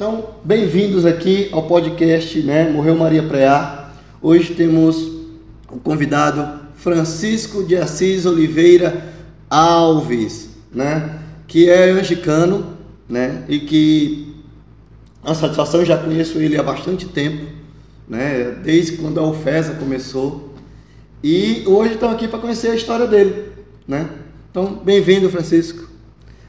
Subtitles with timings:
[0.00, 2.70] Então, bem-vindos aqui ao podcast, né?
[2.70, 3.90] Morreu Maria Preá.
[4.22, 4.96] Hoje temos
[5.70, 9.12] o convidado Francisco de Assis Oliveira
[9.50, 11.18] Alves, né?
[11.46, 13.44] Que é angicano, né?
[13.46, 14.42] E que
[15.22, 17.44] a satisfação já conheço ele há bastante tempo,
[18.08, 18.56] né?
[18.64, 20.54] Desde quando a UFESA começou.
[21.22, 23.52] E hoje estão aqui para conhecer a história dele,
[23.86, 24.08] né?
[24.50, 25.90] Então, bem-vindo, Francisco.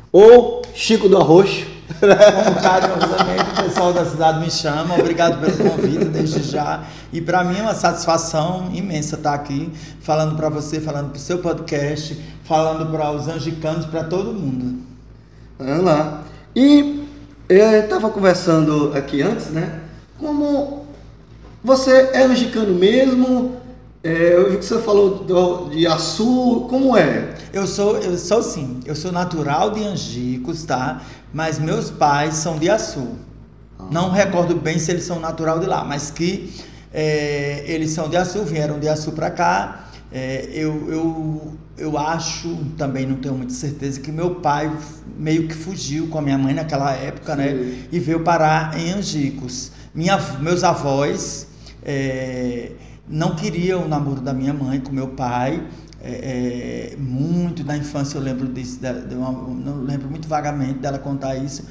[0.09, 1.69] Ou Chico do Arroxo.
[1.99, 6.83] Como carinhosamente o pessoal da cidade me chama, obrigado pelo convite desde já.
[7.11, 11.19] E para mim é uma satisfação imensa estar aqui falando para você, falando para o
[11.19, 14.81] seu podcast, falando para os angicanos, para todo mundo.
[15.59, 16.23] Lá.
[16.55, 17.07] E
[17.47, 19.81] eu estava conversando aqui antes, né?
[20.17, 20.85] Como
[21.63, 23.57] você é angicano mesmo?
[24.03, 27.35] É, eu vi que você falou do, de Açu, como é?
[27.53, 31.01] Eu sou, eu sou sim, eu sou natural de Angicos, tá?
[31.31, 33.09] Mas meus pais são de Açu.
[33.81, 33.87] Ah.
[33.91, 36.53] Não recordo bem se eles são natural de lá, mas que
[36.93, 39.87] é, eles são de Açu, vieram de Açu para cá.
[40.11, 44.71] É, eu, eu, eu acho, também não tenho muita certeza, que meu pai
[45.17, 47.49] meio que fugiu com a minha mãe naquela época, né?
[47.49, 47.55] sim.
[47.55, 47.87] né?
[47.91, 49.71] E veio parar em Angicos.
[49.93, 51.47] Minha, meus avós.
[51.83, 52.71] É,
[53.07, 55.61] não queria o namoro da minha mãe com meu pai.
[56.03, 60.79] É, é, muito da infância eu lembro disso, de, de uma, não lembro muito vagamente
[60.79, 61.63] dela contar isso,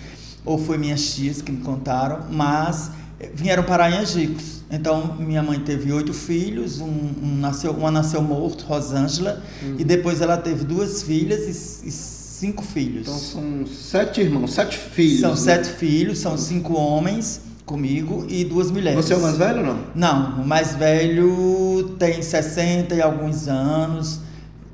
[0.44, 4.60] ou foi minhas tias que me contaram, mas é, vieram para Angicos.
[4.70, 9.76] Então minha mãe teve oito filhos, um, um nasceu, uma nasceu morto, Rosângela, uhum.
[9.78, 13.02] e depois ela teve duas filhas e, e, cinco filhos.
[13.02, 15.20] Então são sete irmãos, sete filhos.
[15.20, 15.36] São né?
[15.36, 19.04] sete filhos, são cinco homens comigo e duas mulheres.
[19.04, 19.78] Você é o mais velho ou não?
[19.94, 24.20] Não, o mais velho tem 60 e alguns anos.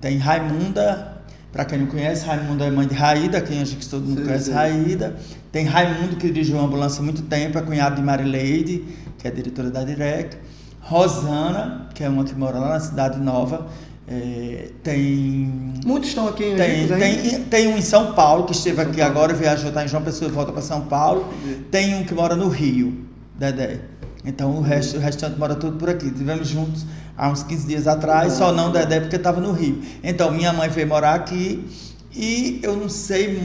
[0.00, 1.20] Tem Raimunda,
[1.52, 4.24] para quem não conhece, Raimunda é mãe de Raída, quem acha que todo mundo sim,
[4.24, 4.52] conhece sim.
[4.52, 5.16] Raída.
[5.56, 8.84] Tem Raimundo, que dirigiu uma ambulância há muito tempo, é cunhado de Marileide,
[9.16, 10.36] que é diretora da Direct.
[10.82, 13.66] Rosana, que é uma que mora lá na Cidade Nova.
[14.06, 15.72] É, tem.
[15.82, 19.12] Muitos estão aqui em tem, tem, tem um em São Paulo, que esteve aqui Paulo.
[19.12, 21.26] agora, viajou, está em João Pessoa e volta para São Paulo.
[21.70, 23.80] Tem um que mora no Rio, Dedé.
[24.26, 26.10] Então o resto, o restante mora tudo por aqui.
[26.10, 26.84] Tivemos juntos
[27.16, 29.80] há uns 15 dias atrás, só não Dedé porque estava no Rio.
[30.04, 31.66] Então minha mãe veio morar aqui
[32.14, 33.40] e eu não sei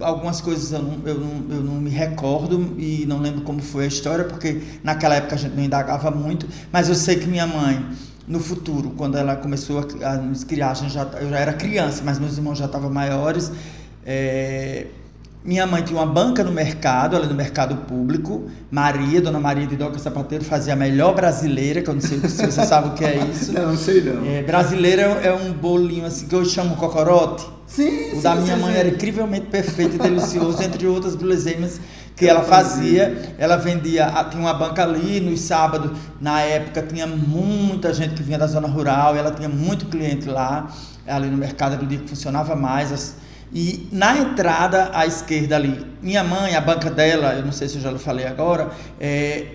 [0.00, 3.84] algumas coisas eu não, eu, não, eu não me recordo e não lembro como foi
[3.84, 7.46] a história, porque naquela época a gente não indagava muito, mas eu sei que minha
[7.46, 7.84] mãe
[8.26, 12.02] no futuro, quando ela começou a, nos criar, a gente já, eu já era criança,
[12.04, 13.50] mas meus irmãos já estavam maiores.
[14.06, 14.86] É,
[15.42, 18.48] minha mãe tinha uma banca no mercado, ali no mercado público.
[18.70, 22.46] Maria, Dona Maria de Doca Sapateiro, fazia a melhor brasileira, que eu não sei se
[22.46, 23.52] você sabe o que é isso.
[23.60, 24.24] Não, não sei não.
[24.24, 27.46] É, brasileira é um bolinho assim que eu chamo cocorote.
[27.70, 28.78] Sim, O sim, da minha sim, mãe sim.
[28.80, 31.80] era incrivelmente perfeito e delicioso, entre outras guloseimas
[32.16, 33.34] que ela fazia.
[33.38, 38.38] Ela vendia, tinha uma banca ali nos sábados, na época tinha muita gente que vinha
[38.38, 40.68] da zona rural, ela tinha muito cliente lá,
[41.06, 42.92] ali no mercado do dia que funcionava mais.
[42.92, 43.16] As,
[43.52, 47.76] e na entrada à esquerda ali, minha mãe, a banca dela, eu não sei se
[47.76, 48.70] eu já falei agora,
[49.00, 49.46] é,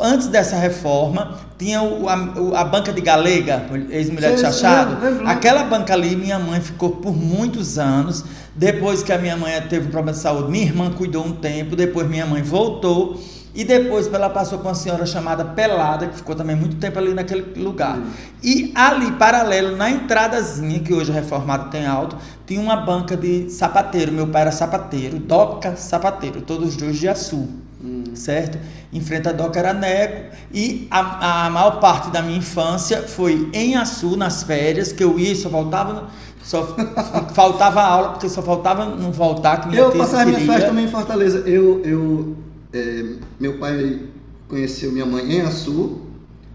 [0.00, 4.96] antes dessa reforma, tinha o, a, a, banca de Galega, ex-mulher de Chachado.
[5.26, 8.24] Aquela banca ali, minha mãe ficou por muitos anos.
[8.54, 11.76] Depois que a minha mãe teve um problema de saúde, minha irmã cuidou um tempo,
[11.76, 13.20] depois minha mãe voltou.
[13.56, 17.14] E depois ela passou com uma senhora chamada Pelada, que ficou também muito tempo ali
[17.14, 17.98] naquele lugar.
[18.42, 23.48] E ali, paralelo, na entradazinha, que hoje é reformado tem alto, tinha uma banca de
[23.48, 24.12] sapateiro.
[24.12, 27.48] Meu pai era sapateiro, Doca Sapateiro, todos os dois de Açu,
[27.82, 28.04] hum.
[28.14, 28.58] certo?
[28.92, 30.34] Em frente à Doca era Neco.
[30.52, 35.18] E a, a maior parte da minha infância foi em Açu, nas férias, que eu
[35.18, 36.08] ia só voltava...
[36.42, 36.76] Só
[37.34, 39.62] faltava aula, porque só faltava não voltar.
[39.62, 41.38] Que minha eu passava minha festa também em Fortaleza.
[41.38, 42.36] Eu, eu
[42.72, 43.04] é,
[43.40, 44.02] meu pai
[44.48, 46.02] conheceu minha mãe em Açu,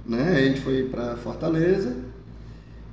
[0.06, 0.34] né?
[0.36, 1.96] A gente foi para Fortaleza.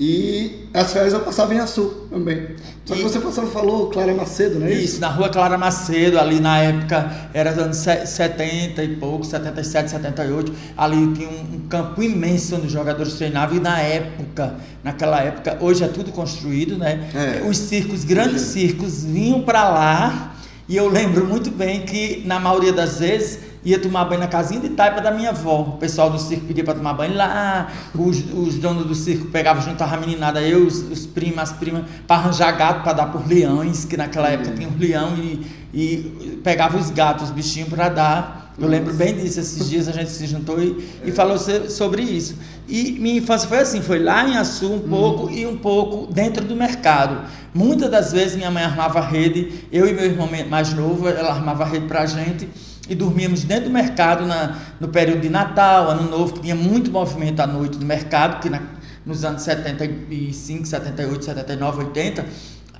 [0.01, 2.51] E as férias eu passava em Açu também.
[2.85, 4.85] Só que e, você passou, falou Clara Macedo, não é isso?
[4.85, 10.53] Isso, na rua Clara Macedo, ali na época era anos 70 e pouco, 77, 78.
[10.77, 13.57] Ali tinha um, um, campo imenso onde os jogadores treinavam.
[13.57, 14.55] E na época,
[14.85, 17.11] naquela época, hoje é tudo construído, né?
[17.13, 17.49] É.
[17.49, 20.37] Os circos, grandes circos, vinham para lá
[20.69, 24.61] e eu lembro muito bem que, na maioria das vezes, ia tomar banho na casinha
[24.61, 25.61] de taipa da minha avó.
[25.61, 29.63] O pessoal do circo pedia para tomar banho lá, os, os donos do circo pegavam
[29.63, 33.27] junto a meninada, eu, os, os primos, as primas, para arranjar gato para dar por
[33.27, 37.89] leões, que naquela época tinha um leão e, e pegava os gatos, os bichinhos para
[37.89, 38.49] dar.
[38.59, 42.35] Eu lembro bem disso, esses dias a gente se juntou e, e falou sobre isso.
[42.67, 45.31] E minha infância foi assim, foi lá em Açu um pouco uhum.
[45.31, 47.21] e um pouco dentro do mercado.
[47.55, 51.65] Muitas das vezes minha mãe armava rede, eu e meu irmão mais novo, ela armava
[51.65, 52.49] rede pra gente
[52.89, 56.91] e dormíamos dentro do mercado na, no período de Natal, Ano Novo, que tinha muito
[56.91, 58.63] movimento à noite no mercado, que na,
[59.05, 62.25] nos anos 75, 78, 79, 80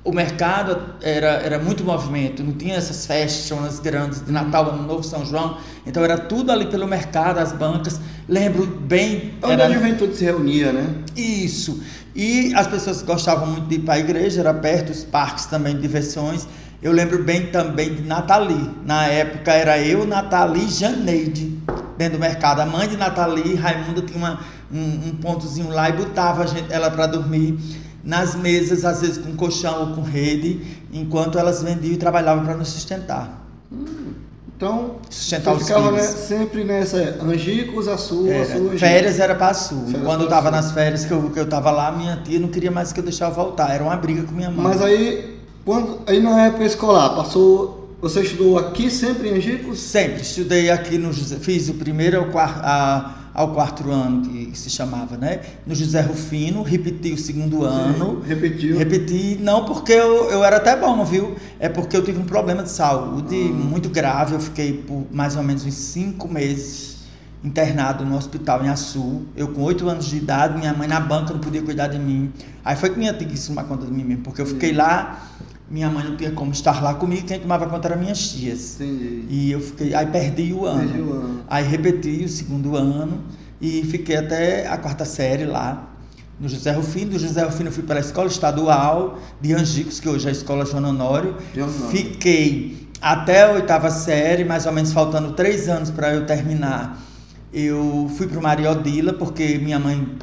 [0.03, 5.03] o mercado era, era muito movimento, não tinha essas festas grandes de Natal, Ano Novo,
[5.03, 7.99] São João, então era tudo ali pelo mercado, as bancas.
[8.27, 9.33] Lembro bem.
[9.41, 9.67] Onde era...
[9.67, 10.87] a juventude se reunia, né?
[11.15, 11.81] Isso.
[12.15, 15.75] E as pessoas gostavam muito de ir para a igreja, era perto os parques também
[15.75, 16.47] de diversões.
[16.81, 18.71] Eu lembro bem também de Nathalie.
[18.85, 21.59] Na época era eu, Nathalie e Janeide,
[21.97, 22.61] dentro do mercado.
[22.61, 24.39] A mãe de Nathalie, Raimunda, tinha uma,
[24.71, 27.59] um, um pontozinho lá e botava gente, ela para dormir
[28.01, 30.61] nas mesas, às vezes com colchão ou com rede,
[30.91, 33.45] enquanto elas vendiam e trabalhavam para nos sustentar.
[33.69, 34.13] Hum,
[34.55, 39.35] então, sustentar você ficava né, sempre nessa Angicos, a sua, era, a sua Férias era
[39.35, 39.85] para a Sul.
[40.03, 42.71] Quando eu estava nas férias que eu, que eu tava lá, minha tia não queria
[42.71, 43.73] mais que eu deixava voltar.
[43.73, 44.63] Era uma briga com minha mãe.
[44.63, 45.38] Mas aí,
[45.69, 49.79] quando, aí na época escolar, passou você estudou aqui sempre em Angicos?
[49.79, 50.23] Sempre.
[50.23, 52.65] Estudei aqui no Fiz o primeiro ao quarto,
[53.35, 55.41] ao quarto ano, que se chamava, né?
[55.67, 58.23] No José Rufino, repeti o segundo ano.
[58.23, 58.77] Sim, repetiu?
[58.79, 61.35] Repeti, não porque eu, eu era até bom, viu?
[61.59, 63.53] É porque eu tive um problema de saúde ah.
[63.53, 64.33] muito grave.
[64.33, 66.99] Eu fiquei por mais ou menos uns cinco meses
[67.43, 69.21] internado no hospital em Açu.
[69.35, 72.31] Eu com oito anos de idade, minha mãe na banca não podia cuidar de mim.
[72.65, 75.29] Aí foi que minha tia quis tomar conta de mim mesmo, porque eu fiquei lá
[75.69, 78.75] minha mãe não tinha como estar lá comigo, quem tomava conta eram minhas tias.
[78.79, 79.25] Entendi.
[79.29, 80.79] E eu fiquei, aí perdi o ano.
[80.79, 81.41] Perdi o ano.
[81.47, 83.21] Aí repeti o segundo ano
[83.61, 85.89] e fiquei até a quarta série lá
[86.39, 87.11] no José Rufino.
[87.11, 90.65] Do José Rufino fui para a escola estadual de Angicos, que hoje é a escola
[90.65, 91.35] João Honório.
[91.91, 97.01] Fiquei até a oitava série, mais ou menos faltando três anos para eu terminar.
[97.53, 100.17] Eu fui para o Maria Odila, porque minha mãe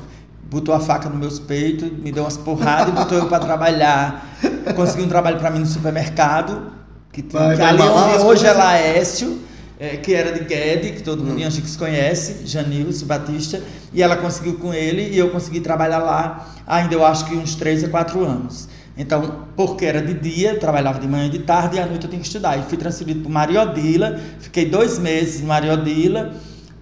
[0.50, 4.26] botou a faca nos meus peitos, me deu umas porradas e botou eu para trabalhar.
[4.74, 6.72] Consegui um trabalho para mim no supermercado,
[7.12, 9.40] que, vai, que vai ali onde hoje é Laércio,
[9.78, 11.40] é, que era de Guedes, que todo mundo hum.
[11.40, 13.60] em Angicos conhece, Janilson Batista,
[13.92, 17.54] e ela conseguiu com ele e eu consegui trabalhar lá ainda eu acho que uns
[17.54, 18.68] 3 a 4 anos.
[18.98, 22.10] Então, porque era de dia, trabalhava de manhã e de tarde, e à noite eu
[22.10, 22.58] tinha que estudar.
[22.58, 26.32] E fui transferido para Mariodila, fiquei dois meses em Mariodila,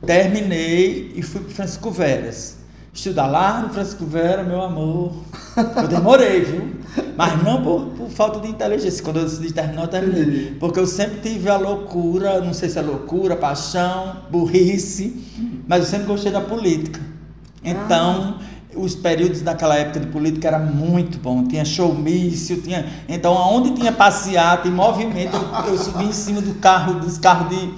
[0.06, 2.63] terminei e fui para Francisco Veras
[2.94, 5.12] estudar lá no Francisco Vera, meu amor.
[5.56, 6.75] Eu demorei, viu?
[7.17, 9.02] Mas não por, por falta de inteligência.
[9.02, 10.56] Quando eu decidi terminar, eu terminei.
[10.61, 15.87] Porque eu sempre tive a loucura, não sei se é loucura, paixão, burrice, mas eu
[15.91, 17.00] sempre gostei da política.
[17.64, 18.79] Então, ah.
[18.79, 21.44] os períodos daquela época de política era muito bom.
[21.49, 22.87] Tinha showmício, tinha.
[23.08, 27.49] Então, aonde tinha passeata e movimento, eu, eu subia em cima do carro, dos carros
[27.49, 27.75] de.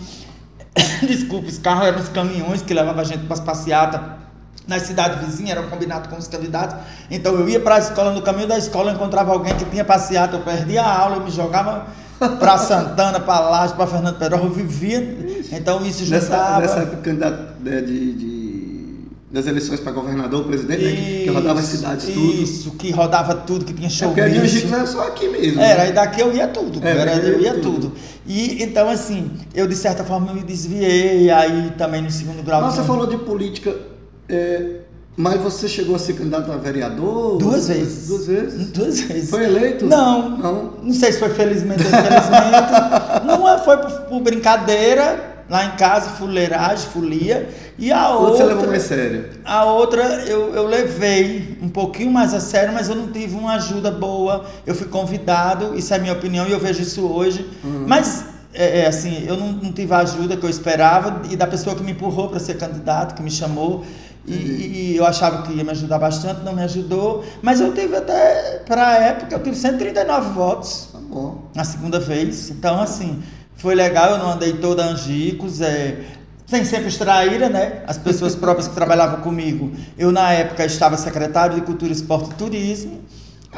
[1.07, 4.26] Desculpa, os carros eram os caminhões que levavam a gente para as passeatas
[4.67, 6.77] nas cidades vizinhas, era um combinado com os candidatos.
[7.11, 9.85] Então eu ia para a escola, no caminho da escola eu encontrava alguém que tinha
[9.85, 11.87] passeado, eu perdia a aula, eu me jogava
[12.19, 15.45] para Santana, para Laje, para Fernando Pedro, eu vivia.
[15.53, 16.61] Então isso juntava.
[16.61, 21.31] Nessa, nessa época candidato né, de, de, das eleições para governador, presidente, isso, né, que,
[21.31, 22.43] rodava as cidades tudo.
[22.43, 24.09] Isso, que rodava tudo, que tinha show.
[24.09, 25.61] É porque a era só aqui mesmo.
[25.61, 25.91] Era, né?
[25.91, 26.85] e daqui eu ia tudo.
[26.85, 27.89] É, era, eu ia tudo.
[27.89, 27.93] tudo.
[28.27, 32.61] E então, assim, eu de certa forma me desviei, aí também no segundo grau.
[32.61, 33.73] Nossa, você falou de política
[34.29, 34.81] é,
[35.17, 37.39] mas você chegou a ser candidato a vereador?
[37.39, 38.07] Duas vezes.
[38.07, 38.71] Duas vezes?
[38.71, 39.31] Duas vezes.
[39.31, 39.87] Foi eleito?
[39.87, 40.31] Não.
[40.31, 43.39] Não, não sei se foi felizmente ou infelizmente.
[43.41, 47.49] Uma foi por, por, brincadeira, lá em casa, fuleiragem, folia.
[47.79, 48.37] E a outra.
[48.37, 49.31] Você levou mais sério?
[49.43, 53.55] A outra eu, eu levei um pouquinho mais a sério, mas eu não tive uma
[53.55, 54.45] ajuda boa.
[54.67, 57.49] Eu fui convidado, isso é a minha opinião e eu vejo isso hoje.
[57.65, 57.87] Uhum.
[57.87, 61.47] Mas é, é, assim, eu não, não, tive a ajuda que eu esperava e da
[61.47, 63.85] pessoa que me empurrou para ser candidato, que me chamou.
[64.27, 67.25] E, e, eu achava que ia me ajudar bastante, não me ajudou.
[67.43, 70.89] Mas eu tive até, para a época, eu tive 139 votos.
[70.93, 71.43] Tá bom.
[71.55, 72.51] Na segunda vez.
[72.51, 73.23] Então, assim,
[73.57, 74.13] foi legal.
[74.13, 75.61] Eu não andei toda Angicos.
[75.61, 76.01] É,
[76.47, 77.83] sem sempre extraíra, né?
[77.87, 79.73] As pessoas próprias que trabalhavam comigo.
[79.99, 83.01] Eu, na época, estava secretário de Cultura, Esporte e Turismo.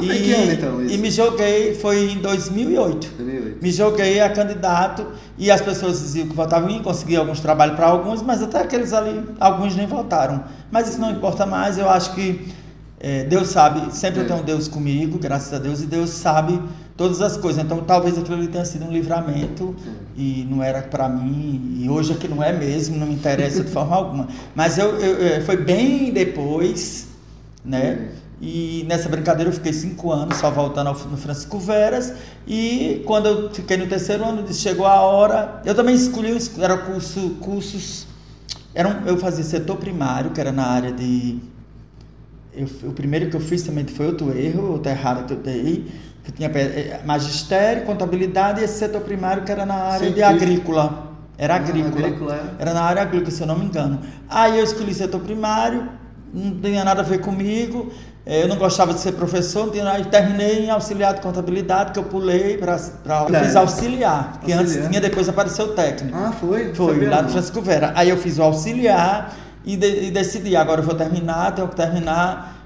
[0.00, 0.94] E, que ano, então, isso?
[0.94, 3.08] e me joguei, foi em 2008.
[3.16, 3.62] 2008.
[3.62, 7.76] Me joguei a candidato e as pessoas diziam que votavam em mim, consegui alguns trabalhos
[7.76, 10.44] para alguns, mas até aqueles ali, alguns nem votaram.
[10.70, 12.48] Mas isso não importa mais, eu acho que
[13.00, 14.22] é, Deus sabe, sempre é.
[14.24, 16.60] eu tenho Deus comigo, graças a Deus, e Deus sabe
[16.96, 17.64] todas as coisas.
[17.64, 19.74] Então talvez aquilo ali tenha sido um livramento
[20.16, 23.70] e não era para mim, e hoje aqui não é mesmo, não me interessa de
[23.70, 24.28] forma alguma.
[24.54, 27.06] Mas eu, eu, eu, foi bem depois,
[27.64, 28.08] né?
[28.40, 32.12] E nessa brincadeira eu fiquei cinco anos só voltando ao, no Francisco Veras.
[32.46, 35.60] E quando eu fiquei no terceiro ano, chegou a hora.
[35.64, 38.06] Eu também escolhi, era curso, cursos.
[38.74, 41.38] Era eu fazia setor primário, que era na área de.
[42.52, 45.86] Eu, o primeiro que eu fiz também foi outro erro, outra errada que eu dei.
[46.22, 50.14] Que tinha eh, magistério, contabilidade e esse setor primário que era na área Científico.
[50.16, 51.08] de agrícola.
[51.36, 52.06] Era Ah, agrícola.
[52.06, 52.62] agrícola, é.
[52.62, 54.00] Era na área agrícola, se eu não me engano.
[54.28, 55.88] Aí eu escolhi setor primário,
[56.34, 57.90] não tinha nada a ver comigo.
[58.28, 62.04] Eh, Eu não gostava de ser professor, e terminei em auxiliar de contabilidade, que eu
[62.04, 62.76] pulei para.
[63.28, 63.44] Eu É.
[63.44, 64.88] fiz auxiliar, que antes Auxiliar.
[64.90, 66.16] tinha, depois apareceu o técnico.
[66.16, 66.74] Ah, foi?
[66.74, 67.92] Foi, Sabia lá do Francisco Vera.
[67.96, 71.76] Aí eu fiz o auxiliar e, de- e decidi, agora eu vou terminar, tenho que
[71.76, 72.57] terminar,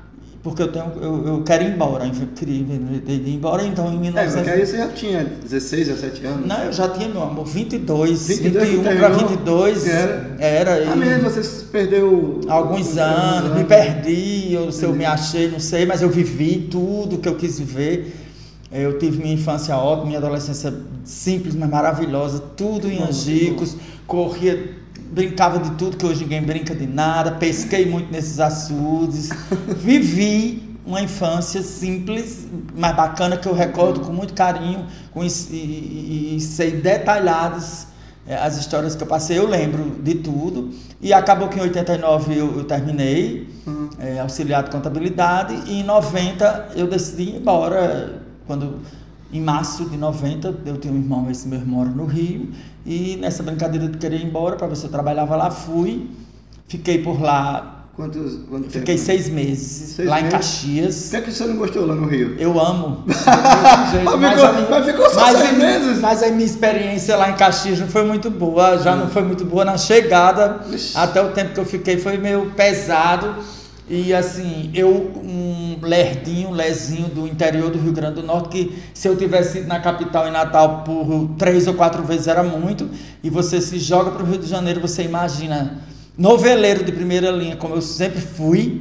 [0.43, 2.05] porque eu, tenho, eu, eu quero ir embora.
[2.05, 4.35] Eu queria ir embora, então em É, 1900...
[4.35, 6.47] porque aí você já tinha 16, 17 anos.
[6.47, 9.29] Não, eu já tinha, meu amor, 22, 22 que 21 para terminou?
[9.29, 9.87] 22.
[9.87, 10.37] Era.
[10.41, 10.75] Era.
[10.91, 12.41] Ah, e mesmo, você perdeu...
[12.49, 17.19] alguns anos, me perdi, eu, se eu me achei, não sei, mas eu vivi tudo
[17.19, 18.17] que eu quis viver.
[18.73, 24.82] Eu tive minha infância ótima, minha adolescência simples, mas maravilhosa, tudo em Angicos, corria,
[25.17, 29.29] brincava de tudo, que hoje ninguém brinca de nada, pesquei muito nesses açudes,
[29.77, 35.57] vivi uma infância simples, mas bacana, que eu recordo com muito carinho com is- e,
[35.57, 37.87] e- e sei detalhados
[38.27, 40.71] eh, as histórias que eu passei, eu lembro de tudo.
[41.01, 43.91] E acabou que em 89 eu, eu terminei, Uhum.
[44.01, 48.81] eh, auxiliar de contabilidade, e em 90 eu decidi ir embora, quando
[49.33, 52.51] em março de 90, eu tenho um irmão, esse meu irmão mora no Rio,
[52.85, 56.11] e nessa brincadeira de querer ir embora, para ver se eu trabalhava lá, fui,
[56.69, 58.99] fiquei por lá, Quantos, quanto fiquei tempo?
[59.07, 60.33] seis meses, Seis lá em meses?
[60.39, 61.03] Caxias.
[61.05, 62.37] Por que, é que você não gostou lá no Rio?
[62.39, 63.05] Eu amo.
[63.07, 66.01] Mas ficou- mas ficou só mas seis meses?
[66.01, 68.79] Mas a minha experiência lá em Caxias não foi muito boa.
[68.79, 70.61] Já não foi muito boa na chegada.
[70.73, 70.97] Ixi.
[70.97, 73.35] Até o tempo que eu fiquei foi meio pesado.
[73.95, 79.07] E assim, eu, um lerdinho, lezinho do interior do Rio Grande do Norte, que se
[79.07, 82.89] eu tivesse ido na capital em Natal por três ou quatro vezes era muito.
[83.23, 85.83] E você se joga para o Rio de Janeiro, você imagina.
[86.17, 88.81] Noveleiro de primeira linha, como eu sempre fui,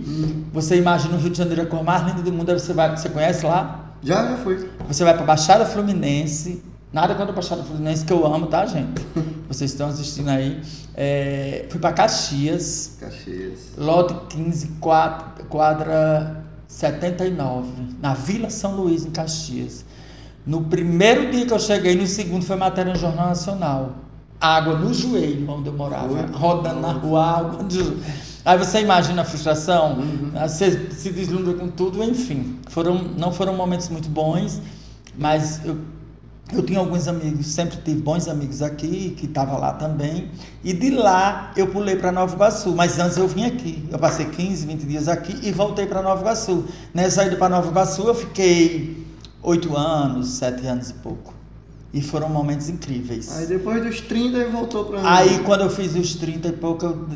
[0.53, 3.09] você imagina o Rio de Janeiro a cor mais linda do mundo, você vai, você
[3.09, 3.95] conhece lá?
[4.01, 4.69] Já, já foi.
[4.87, 6.63] Você vai para Baixada Fluminense.
[6.91, 9.01] Nada contra a Baixada Fluminense que eu amo, tá, gente?
[9.47, 10.61] Vocês estão assistindo aí.
[10.93, 13.59] É, fui para Caxias, Caxias.
[13.77, 17.69] lote 15, quadra, quadra 79,
[18.01, 19.85] na Vila São Luís, em Caxias.
[20.45, 23.95] No primeiro dia que eu cheguei, no segundo foi matéria no Jornal Nacional.
[24.39, 27.99] Água no joelho, onde eu morava, rodando na rua, água no joelho.
[28.43, 30.31] Aí você imagina a frustração, Uhum.
[30.33, 32.57] você se deslumbra com tudo, enfim.
[32.69, 34.59] Foram, não foram momentos muito bons,
[35.15, 35.77] mas eu,
[36.53, 40.29] eu tinha alguns amigos, sempre tive bons amigos aqui, que estavam lá também.
[40.63, 43.87] E de lá eu pulei para Nova Iguaçu, mas antes eu vim aqui.
[43.91, 46.65] Eu passei 15, 20 dias aqui e voltei para Nova Iguaçu.
[46.93, 49.05] Nessa ida para Nova Iguaçu eu fiquei
[49.41, 51.40] oito anos, sete anos e pouco.
[51.93, 53.29] E foram momentos incríveis.
[53.37, 56.85] Aí depois dos 30 ele voltou pra Aí quando eu fiz os 30 e pouco,
[56.85, 57.07] eu,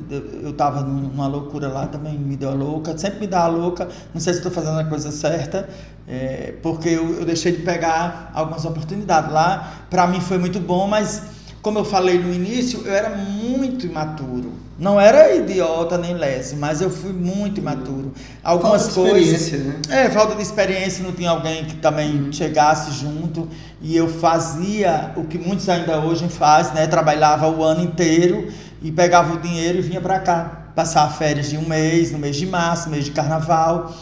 [0.43, 3.47] eu tava num- numa loucura lá, também me deu a louca, sempre me dá a
[3.47, 5.69] louca, não sei se estou fazendo a coisa certa,
[6.05, 10.87] é, porque eu, eu deixei de pegar algumas oportunidades lá, para mim foi muito bom,
[10.87, 11.21] mas
[11.61, 14.51] como eu falei no início, eu era muito imaturo.
[14.77, 18.13] Não era idiota nem lese, mas eu fui muito imaturo.
[18.43, 19.41] Algumas Falta de coisas.
[19.41, 20.03] experiência, né?
[20.05, 23.47] É, falta de experiência, não tinha alguém que também chegasse junto
[23.81, 26.87] e eu fazia o que muitos ainda hoje fazem, né?
[26.87, 28.49] Trabalhava o ano inteiro
[28.81, 32.35] e pegava o dinheiro e vinha para cá, passar férias de um mês, no mês
[32.35, 33.93] de março, mês de carnaval.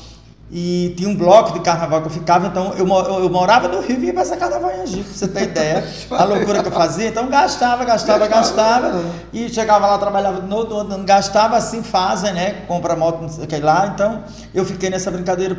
[0.55, 3.81] E tinha um bloco de carnaval que eu ficava, então eu, mo- eu morava no
[3.81, 5.83] Rio e ia passar carnaval em Angico, pra você ter ideia.
[6.11, 9.03] A loucura que eu fazia, então gastava, gastava, Gastava, gastava.
[9.33, 12.51] E chegava lá, trabalhava de novo, ano, gastava assim, fazem, né?
[12.67, 13.87] Compra moto, não sei o que lá.
[13.87, 15.55] Então, eu fiquei nessa brincadeira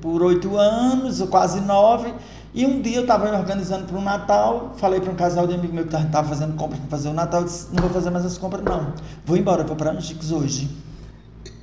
[0.00, 2.14] por oito anos, ou quase nove.
[2.54, 5.74] E um dia eu estava organizando para o Natal, falei para um casal de amigo
[5.74, 8.24] meu que estava fazendo compras para fazer o Natal, eu disse, não vou fazer mais
[8.24, 8.92] as compras não,
[9.26, 10.70] vou embora, vou para Angicos hoje.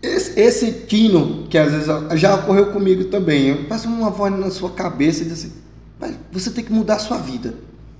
[0.03, 1.87] Esse, esse tino, que às vezes
[2.19, 5.53] já ocorreu comigo também, eu passo uma voz na sua cabeça e diz assim,
[5.97, 7.53] "Mas você tem que mudar a sua vida.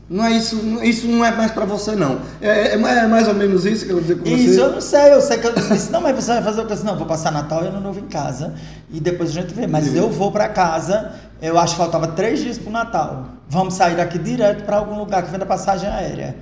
[0.10, 2.20] Não é isso, isso não é mais pra você não.
[2.42, 4.36] É, é, é mais ou menos isso que eu vou dizer com você.
[4.36, 6.68] Isso eu não sei, eu sei que eu disse, não, mas você vai fazer o
[6.68, 6.76] que?
[6.84, 8.54] Não, vou passar Natal e Ano Novo em casa
[8.92, 9.66] e depois a gente vê.
[9.66, 9.98] Mas Sim.
[9.98, 13.30] eu vou para casa, eu acho que faltava três dias pro Natal.
[13.50, 16.36] Vamos sair daqui direto para algum lugar que venda passagem aérea.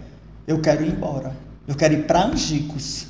[0.48, 1.32] Eu quero ir embora.
[1.68, 3.06] Eu quero ir para Angicos.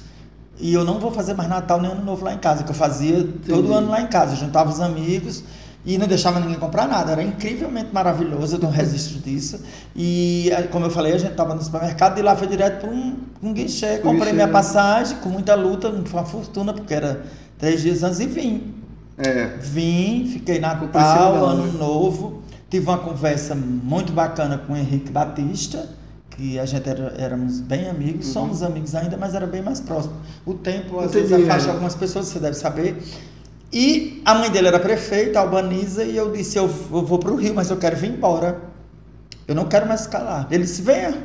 [0.59, 2.75] E eu não vou fazer mais Natal nem Ano Novo lá em casa, que eu
[2.75, 3.17] fazia
[3.47, 3.73] todo Entendi.
[3.73, 4.33] ano lá em casa.
[4.33, 5.43] Eu juntava os amigos
[5.83, 7.11] e não deixava ninguém comprar nada.
[7.11, 9.59] Era incrivelmente maravilhoso, eu não resisto disso.
[9.95, 13.17] E, como eu falei, a gente estava no supermercado e lá foi direto para um,
[13.41, 13.97] um guichê.
[13.97, 14.33] Comprei guichê.
[14.33, 17.23] minha passagem com muita luta, foi uma fortuna, porque era
[17.57, 18.75] três dias antes e vim.
[19.17, 19.57] É.
[19.59, 21.73] Vim, fiquei Natal, Ano.
[21.73, 22.41] Novo.
[22.69, 25.89] Tive uma conversa muito bacana com o Henrique Batista,
[26.31, 30.15] que a gente era, éramos bem amigos, somos amigos ainda, mas era bem mais próximo.
[30.45, 31.71] O tempo às vezes Entendi, afasta é.
[31.71, 33.01] algumas pessoas, você deve saber.
[33.71, 37.35] E a mãe dele era prefeita, Albaniza, e eu disse: Eu, eu vou para o
[37.35, 38.59] Rio, mas eu quero vir embora.
[39.47, 40.47] Eu não quero mais ficar lá.
[40.49, 41.15] Ele disse: Venha.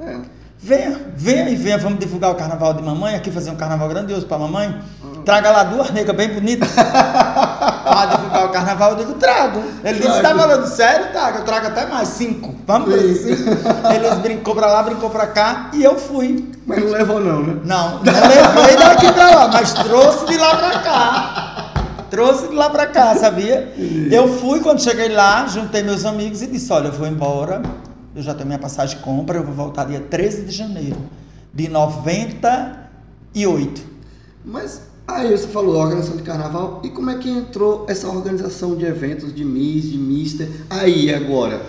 [0.00, 0.20] é.
[0.58, 4.26] Venha, venha e venha, vamos divulgar o carnaval de mamãe, aqui fazer um carnaval grandioso
[4.26, 4.80] para mamãe.
[5.24, 6.70] Traga lá duas negras bem bonitas
[7.70, 8.90] para divulgar o carnaval.
[8.92, 9.62] Eu digo, trago.
[9.84, 11.12] Ele disse, tá falando sério?
[11.12, 12.54] Trago, eu trago até mais, cinco.
[12.66, 13.50] Vamos fazer cinco.
[13.94, 16.52] Ele brincou para lá, brincou para cá e eu fui.
[16.66, 17.56] Mas não levou não, né?
[17.64, 21.72] Não, não levei daqui para lá, mas trouxe de lá para cá.
[22.10, 23.72] Trouxe de lá para cá, sabia?
[24.10, 27.62] Eu fui, quando cheguei lá, juntei meus amigos e disse, olha, eu vou embora
[28.16, 30.96] eu já tenho minha passagem de compra, eu vou voltar dia 13 de janeiro
[31.52, 33.82] de 98.
[34.42, 38.84] Mas aí você falou organização de carnaval, e como é que entrou essa organização de
[38.84, 40.48] eventos de Miss, de Mister?
[40.68, 41.62] Aí agora,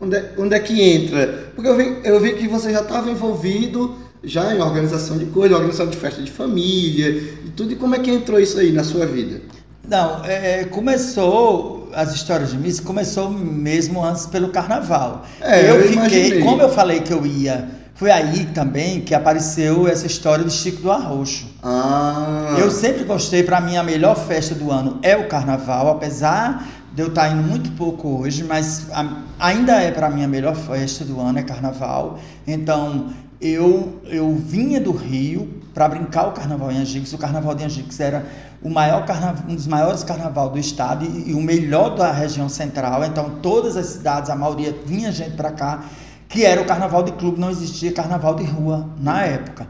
[0.00, 1.52] onde é, onde é que entra?
[1.54, 5.56] Porque eu vi, eu vi que você já estava envolvido já em organização de coisas,
[5.56, 7.10] organização de festa de família
[7.44, 9.40] e tudo, e como é que entrou isso aí na sua vida?
[9.86, 15.24] Não, é, começou as histórias de Miss começou mesmo antes pelo carnaval.
[15.40, 16.42] É, eu, eu fiquei, imaginei.
[16.42, 20.82] como eu falei que eu ia, foi aí também que apareceu essa história do Chico
[20.82, 21.46] do Arroxo.
[21.62, 22.56] Ah.
[22.58, 27.02] Eu sempre gostei, para mim a melhor festa do ano é o carnaval, apesar de
[27.02, 31.04] eu estar indo muito pouco hoje, mas a, ainda é para mim a melhor festa
[31.04, 32.18] do ano é carnaval.
[32.46, 33.10] Então,
[33.40, 37.12] eu eu vinha do Rio para brincar o carnaval em Angicos.
[37.12, 38.24] O carnaval de Angicos era
[38.62, 42.48] o maior carnaval, um dos maiores carnaval do estado e, e, o melhor da região
[42.48, 43.04] central.
[43.04, 45.84] Então, todas as cidades, a maioria vinha gente para cá,
[46.28, 49.68] que era o carnaval de clube, não existia carnaval de rua na época.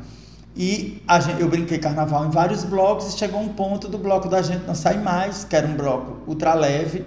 [0.57, 4.41] E gente, eu brinquei carnaval em vários blocos e chegou um ponto do bloco da
[4.41, 7.05] gente não sair mais, que era um bloco ultra leve,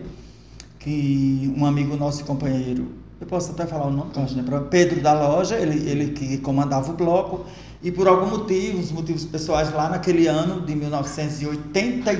[0.79, 4.11] que um amigo nosso companheiro, eu posso até falar o nome,
[4.69, 7.45] Pedro da loja, ele, ele que comandava o bloco,
[7.81, 12.13] e por algum motivo, os motivos pessoais, lá naquele ano de 1980,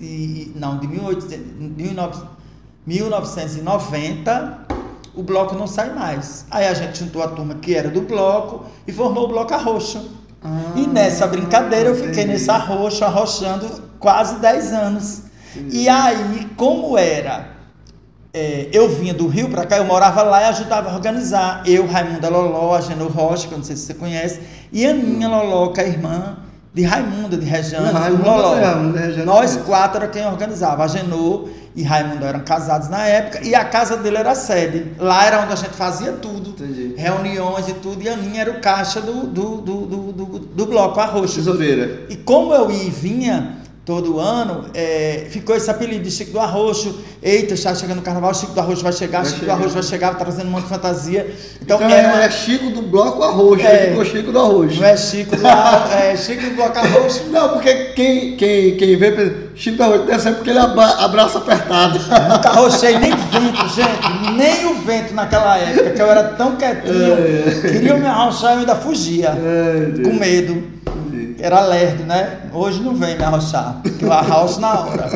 [0.00, 0.88] e, não, de
[2.86, 4.66] 1990,
[5.14, 6.46] o bloco não sai mais.
[6.50, 10.10] Aí a gente juntou a turma que era do bloco e formou o bloco Arroxo.
[10.42, 12.28] Ah, e nessa brincadeira eu fiquei entendi.
[12.28, 13.66] nesse arroxo, arrochando
[13.98, 15.22] quase 10 anos.
[15.54, 15.78] Entendi.
[15.78, 17.60] E aí, como era
[18.32, 21.62] é, eu vinha do Rio para cá, eu morava lá e ajudava a organizar.
[21.66, 24.40] Eu, Raimunda Loló, a Genô Rocha, que eu não sei se você conhece,
[24.72, 26.36] e a minha Loló, que é a irmã
[26.72, 27.90] de Raimunda, de Rejane,
[28.22, 28.56] Loló.
[28.56, 30.84] É, Nós quatro era quem organizava.
[30.84, 34.92] A Genô e Raimundo eram casados na época, e a casa dele era a sede.
[34.98, 36.94] Lá era onde a gente fazia tudo, Entendi.
[36.96, 40.66] reuniões e tudo, e a Aninha era o caixa do, do, do, do, do, do
[40.66, 41.36] bloco, a roxa.
[41.36, 42.06] Tesoureira.
[42.08, 43.59] E como eu ia e vinha
[43.90, 47.00] todo ano, é, ficou esse apelido de Chico do Arroxo.
[47.20, 49.54] Eita, está chegando o carnaval, Chico do Arroxo vai chegar, vai Chico chegar.
[49.54, 51.34] do Arroxo vai chegar, trazendo um monte de fantasia.
[51.60, 52.22] Então, então é, uma...
[52.22, 54.80] é Chico do Bloco Arroxo, é, ficou Chico do Arroxo.
[54.80, 57.24] Não é Chico do, é Chico do Bloco Arroxo.
[57.30, 61.98] Não, porque quem, quem, quem vê, Chico do Arroxo deve ser porque ele abraça apertado.
[62.32, 67.12] Nunca arrochei nem vento, gente, nem o vento naquela época, que eu era tão quietinho.
[67.12, 67.60] É.
[67.60, 70.80] Queriam me arrochar e eu ainda fugia, é, com medo
[71.38, 72.40] era lerdo, né?
[72.52, 75.10] Hoje não vem me arrochar, que eu arrocho na hora.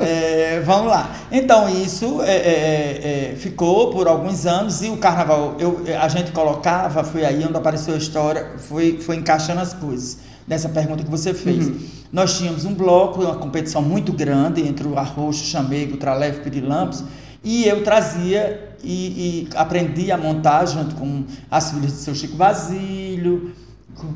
[0.00, 1.10] É, vamos lá.
[1.30, 6.08] Então, isso é, é, é, é, ficou por alguns anos e o carnaval, eu, a
[6.08, 10.18] gente colocava, foi aí onde apareceu a história, foi, foi encaixando as coisas.
[10.46, 11.68] Nessa pergunta que você fez.
[11.68, 11.78] Uhum.
[12.12, 17.04] Nós tínhamos um bloco, uma competição muito grande entre o Arroxo, Chamego, Traleve, Pirilampos,
[17.42, 22.36] e eu trazia e, e aprendi a montar junto com as filhas do seu Chico
[22.36, 23.52] Basílio,
[23.94, 24.08] com,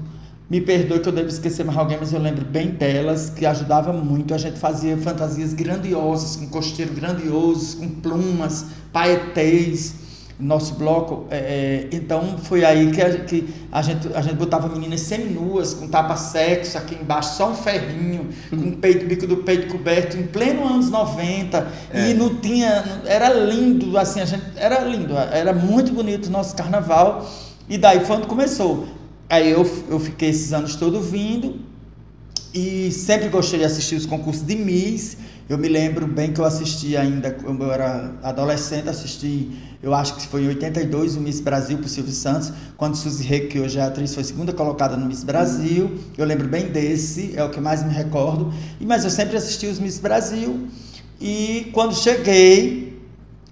[0.49, 3.93] me perdoe que eu devo esquecer mais alguém, mas eu lembro bem delas, que ajudava
[3.93, 4.33] muito.
[4.33, 10.06] A gente fazia fantasias grandiosas, com costeiro grandiosos, com plumas, paetês.
[10.39, 14.69] Nosso bloco, é, é, então foi aí que, a, que a, gente, a gente botava
[14.69, 19.69] meninas seminuas, com tapa-sexo aqui embaixo, só um ferrinho, com o peito, bico do peito
[19.69, 21.73] coberto, em pleno anos 90.
[21.91, 22.11] É.
[22.11, 22.85] E não tinha.
[23.07, 24.45] Era lindo, assim, a gente.
[24.57, 27.27] Era lindo, era muito bonito o nosso carnaval.
[27.67, 28.87] E daí foi quando começou.
[29.31, 31.61] Aí eu, eu fiquei esses anos todos vindo
[32.55, 35.17] e sempre gostei de assistir os concursos de Miss.
[35.49, 40.17] Eu me lembro bem que eu assisti ainda, quando eu era adolescente, assisti, eu acho
[40.17, 43.61] que foi em 82, o Miss Brasil para o Silvio Santos, quando Suzy Rey, que
[43.61, 45.99] hoje é atriz, foi segunda colocada no Miss Brasil.
[46.19, 48.53] Eu lembro bem desse, é o que mais me recordo.
[48.81, 50.67] Mas eu sempre assisti os Miss Brasil.
[51.21, 53.01] E quando cheguei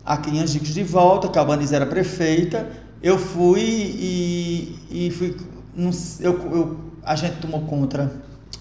[0.05, 2.69] aqui em Angicos de volta, que a Albanize era prefeita,
[3.01, 5.37] eu fui e, e fui
[6.21, 8.13] eu, eu, a gente tomou contra.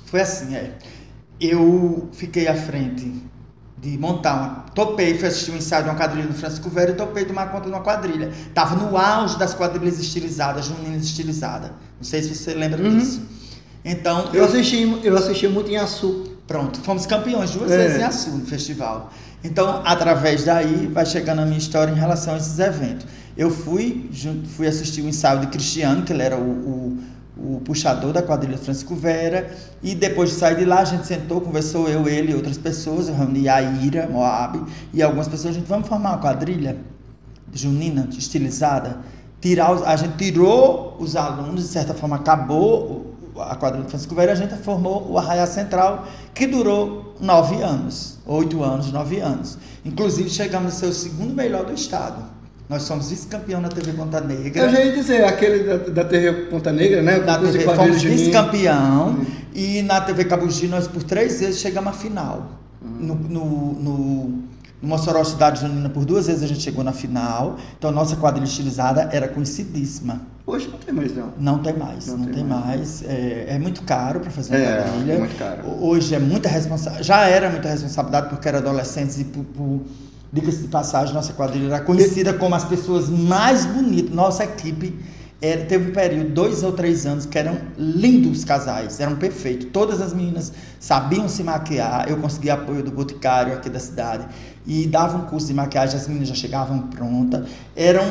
[0.06, 0.78] Foi assim, é.
[1.40, 3.24] Eu fiquei à frente
[3.84, 4.50] de montar uma.
[4.74, 7.66] Topei, fui assistir um ensaio de uma quadrilha do Francisco Velho e topei tomar conta
[7.66, 8.32] de uma quadrilha.
[8.54, 11.70] Tava no auge das quadrilhas estilizadas, juninas estilizadas.
[11.98, 12.98] Não sei se você lembra uhum.
[12.98, 13.22] disso.
[13.84, 14.30] Então.
[14.34, 16.32] Eu, eu, assisti, eu assisti muito em Açu.
[16.48, 17.78] Pronto, fomos campeões duas é.
[17.78, 19.12] vezes em Açu no festival.
[19.44, 23.06] Então, através daí, vai chegando a minha história em relação a esses eventos.
[23.36, 24.10] Eu fui,
[24.56, 26.98] fui assistir o um ensaio de Cristiano, que ele era o, o,
[27.38, 31.42] o, puxador da quadrilha Francisco Vera, e depois de sair de lá, a gente sentou,
[31.42, 35.60] conversou, eu, ele e outras pessoas, eu reuni a Ira, Moab, e algumas pessoas, a
[35.60, 36.78] gente, vamos formar uma quadrilha
[37.52, 39.00] junina, estilizada,
[39.42, 44.32] tirar os, a gente tirou os alunos, de certa forma acabou a quadrilha Francisco Vera,
[44.32, 49.58] a gente formou o Arraiá Central, que durou nove anos, oito anos, nove anos.
[49.84, 52.33] Inclusive, chegamos a ser o segundo melhor do estado.
[52.70, 54.64] Nós somos vice-campeão na TV Ponta Negra.
[54.64, 57.20] Eu já ia dizer, aquele da, da TV Ponta Negra, né?
[57.20, 59.26] Da TV, fomos vice-campeão.
[59.54, 62.60] E na TV Cabugi, nós por três vezes chegamos à final.
[62.82, 62.98] Hum.
[63.00, 64.44] No, no, no
[64.84, 67.58] no Mossoró Cidade Junina, por duas vezes a gente chegou na final.
[67.78, 70.22] Então, nossa quadrilha estilizada era conhecidíssima.
[70.46, 71.34] Hoje não tem mais, não.
[71.40, 73.02] Não tem mais, não, não tem, tem, mais.
[73.02, 73.04] mais.
[73.04, 75.14] É, é, muito caro para fazer uma é, quadrilha.
[75.14, 75.62] É muito caro.
[75.80, 77.08] Hoje é muita responsabilidade.
[77.08, 79.82] Já era muita responsabilidade porque era adolescentes e por, por
[80.34, 84.10] diga-se de passagem, nossa quadrilha era conhecida como as pessoas mais bonitas.
[84.14, 84.98] Nossa equipe
[85.40, 89.68] era, teve um período, dois ou três anos, que eram lindos casais, eram perfeitos.
[89.72, 92.10] Todas as meninas sabiam se maquiar.
[92.10, 94.26] Eu consegui apoio do Boticário aqui da cidade
[94.66, 97.48] e dava um curso de maquiagem, as meninas já chegavam prontas.
[97.76, 98.04] Eram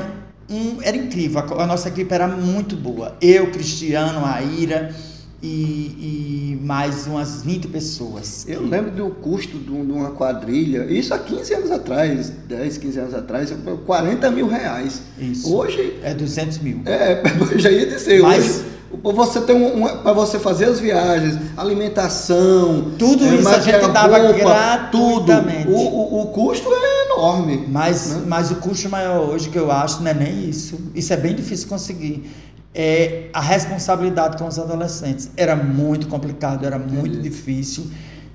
[0.49, 3.17] um, era incrível, a, a nossa equipe era muito boa.
[3.21, 4.95] Eu, Cristiano, a Ira
[5.43, 8.45] e, e, mais umas 20 pessoas.
[8.49, 13.15] Eu lembro do custo de uma quadrilha, isso há 15 anos atrás, 10, 15 anos
[13.15, 13.53] atrás,
[13.85, 15.03] 40 mil reais.
[15.19, 15.53] Isso.
[15.53, 15.99] Hoje.
[16.03, 16.83] É 200 mil.
[16.87, 18.23] É, eu já ia dizer.
[18.23, 18.63] Mas,
[19.03, 23.59] hoje, você tem um, um para você fazer as viagens, alimentação, tudo é, isso a
[23.59, 25.33] gente dava roupa, tudo.
[25.67, 27.67] O, o, o, custo é enorme.
[27.69, 28.23] Mas, né?
[28.29, 30.79] mas o custo maior hoje que eu acho não é nem isso.
[30.95, 32.31] Isso é bem difícil conseguir
[32.75, 35.31] é, a responsabilidade com os adolescentes.
[35.37, 37.29] Era muito complicado, era muito Entendi.
[37.29, 37.91] difícil.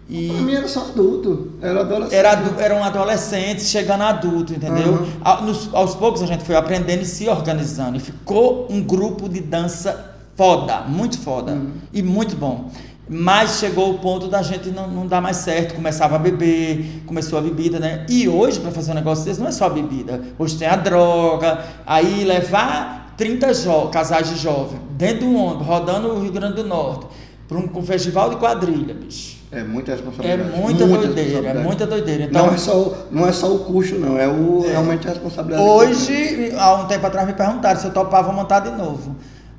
[0.10, 2.16] E pra mim era só adulto, era adolescente.
[2.16, 4.94] Era, eram adolescentes chegando a adulto, entendeu?
[4.94, 5.08] Uhum.
[5.22, 7.98] A, nos, aos poucos a gente foi aprendendo e se organizando.
[7.98, 11.52] E ficou um grupo de dança foda, muito foda.
[11.52, 11.72] Uhum.
[11.92, 12.70] E muito bom.
[13.10, 17.40] Mas chegou o ponto da gente não, não dar mais certo, começava a beber, começou
[17.40, 18.06] a bebida, né?
[18.10, 20.22] E hoje, para fazer um negócio desse, não é só a bebida.
[20.38, 23.48] Hoje tem a droga, aí levar 30
[23.92, 27.08] casais de jovens dentro do ônibus, rodando o Rio Grande do Norte,
[27.48, 29.38] para um, um, festival de quadrilha, bicho.
[29.52, 30.42] É muita responsabilidade.
[30.42, 32.24] É muita, muita doideira, é muita doideira.
[32.26, 34.72] Então, não, é só, não é só o custo, não, é o, é.
[34.72, 35.68] realmente a responsabilidade.
[35.68, 39.16] Hoje, há um tempo atrás, me perguntaram se eu topava montar de novo.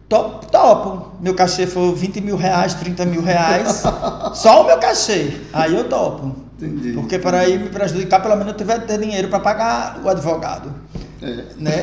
[0.09, 1.13] Top, topo.
[1.21, 3.83] Meu cachê foi 20 mil reais, 30 mil reais.
[4.35, 5.33] só o meu cachê.
[5.53, 6.35] Aí eu topo.
[6.61, 6.93] Entendi.
[6.93, 10.75] Porque para ir me prejudicar, pelo menos eu tiver ter dinheiro para pagar o advogado.
[11.21, 11.45] É.
[11.57, 11.83] Né?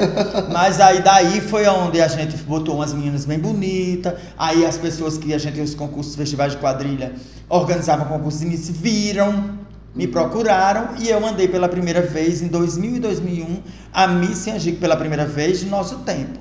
[0.52, 4.14] Mas aí daí foi onde a gente botou umas meninas bem bonitas.
[4.38, 7.14] Aí as pessoas que a gente os concursos, festivais de quadrilha,
[7.50, 9.58] organizavam concursos e me viram,
[9.96, 14.80] me procuraram e eu mandei pela primeira vez em 2000 e 2001 a Miss Angico
[14.80, 16.40] pela primeira vez de nosso tempo.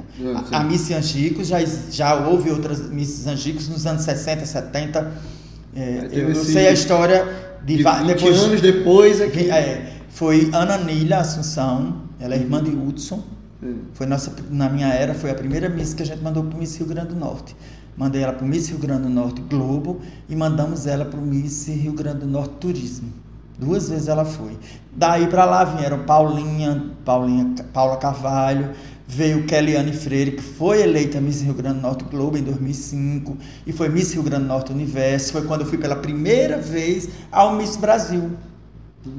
[0.50, 1.59] A, a Miss Angico já
[1.90, 5.12] já houve outras Miss Angicos nos anos 60, 70.
[5.76, 7.26] É, eu esse, sei a história
[7.64, 9.50] de, de 20 depois, anos depois aqui.
[9.50, 13.22] É, foi Ana Nília Assunção, ela é irmã de Hudson.
[13.94, 16.59] Foi nossa, na minha era, foi a primeira Miss que a gente mandou para o
[16.59, 17.57] Miss Rio Grande do Norte.
[17.96, 21.22] Mandei ela para o Miss Rio Grande do Norte Globo e mandamos ela para o
[21.22, 23.09] Miss Rio Grande do Norte Turismo.
[23.59, 24.59] Duas vezes ela foi.
[24.94, 28.70] Daí para lá vieram Paulinha, Paulinha, Paula Carvalho,
[29.07, 33.72] veio Kellyanne Freire, que foi eleita Miss Rio Grande do Norte Globo em 2005 e
[33.72, 35.33] foi Miss Rio Grande do Norte Universo.
[35.33, 38.33] Foi quando eu fui pela primeira vez ao Miss Brasil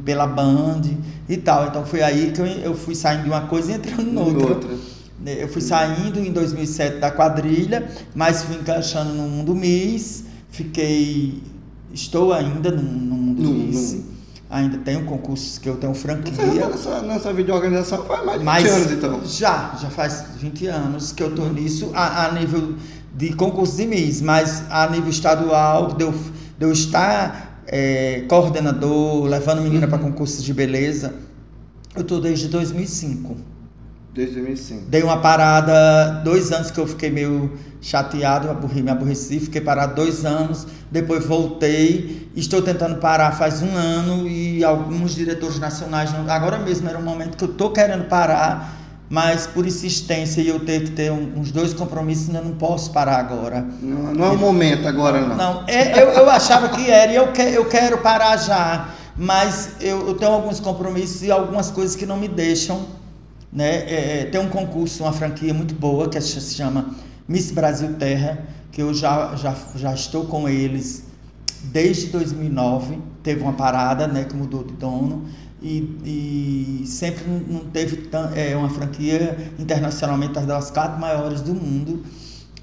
[0.04, 0.82] pela Band
[1.28, 1.68] e tal.
[1.68, 4.48] Então foi aí que eu, eu fui saindo de uma coisa e entrando noutra.
[4.48, 4.70] outra.
[5.20, 11.42] Né, eu fui saindo em 2007 da quadrilha, mas fui encaixando no mundo Miss, fiquei
[11.94, 13.94] estou ainda no, no mundo no, Miss.
[13.94, 14.16] No...
[14.48, 16.34] Ainda tenho concursos que eu tenho franquia.
[16.34, 19.22] Você nessa, nessa videoorganização faz mais de 20 mas anos, então?
[19.26, 22.76] Já, já faz 20 anos que eu estou nisso a, a, nível
[23.16, 29.26] de concursos de Miss, mas a nível estadual, de eu, de eu estar é, coordenador,
[29.26, 31.14] levando menina para concursos de beleza.
[31.96, 33.36] Eu estou desde 2005.
[34.14, 34.90] Desde 2005.
[34.90, 37.52] Dei uma parada, dois anos que eu fiquei meio
[37.82, 43.76] chateado, aborri, me aborreci, fiquei parado dois anos, depois voltei, estou tentando parar faz um
[43.76, 48.74] ano e alguns diretores nacionais, agora mesmo era um momento que eu estou querendo parar,
[49.10, 53.18] mas por insistência e eu ter que ter uns dois compromissos, eu não posso parar
[53.18, 53.66] agora.
[53.82, 55.36] Não, não é o momento agora, não.
[55.36, 59.74] Não, é, eu, eu achava que era e eu, que, eu quero parar já, mas
[59.80, 62.86] eu, eu tenho alguns compromissos e algumas coisas que não me deixam.
[63.54, 63.86] Né?
[63.86, 66.96] É, é tem um concurso, uma franquia muito boa que se chama
[67.28, 68.40] Miss Brasil Terra,
[68.72, 71.06] que eu já, já, já estou com eles
[71.64, 73.00] desde 2009.
[73.22, 75.26] Teve uma parada, né, que mudou de dono
[75.62, 82.04] e, e sempre não teve tão, é, uma franquia internacionalmente das quatro maiores do mundo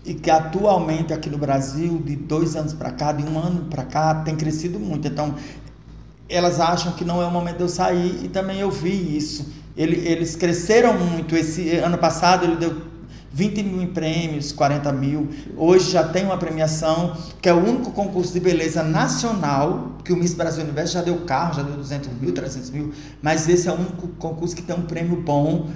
[0.05, 3.85] e que atualmente aqui no Brasil, de dois anos para cá, de um ano para
[3.85, 5.07] cá, tem crescido muito.
[5.07, 5.35] Então,
[6.29, 9.53] elas acham que não é o momento de eu sair e também eu vi isso.
[9.77, 11.37] Ele, eles cresceram muito.
[11.37, 12.92] Esse ano passado ele deu
[13.33, 15.29] 20 mil em prêmios, 40 mil.
[15.57, 20.17] Hoje já tem uma premiação, que é o único concurso de beleza nacional, que o
[20.17, 22.93] Miss Brasil Universo já deu carro, já deu 200 mil, 300 mil,
[23.23, 25.71] mas esse é o único concurso que tem um prêmio bom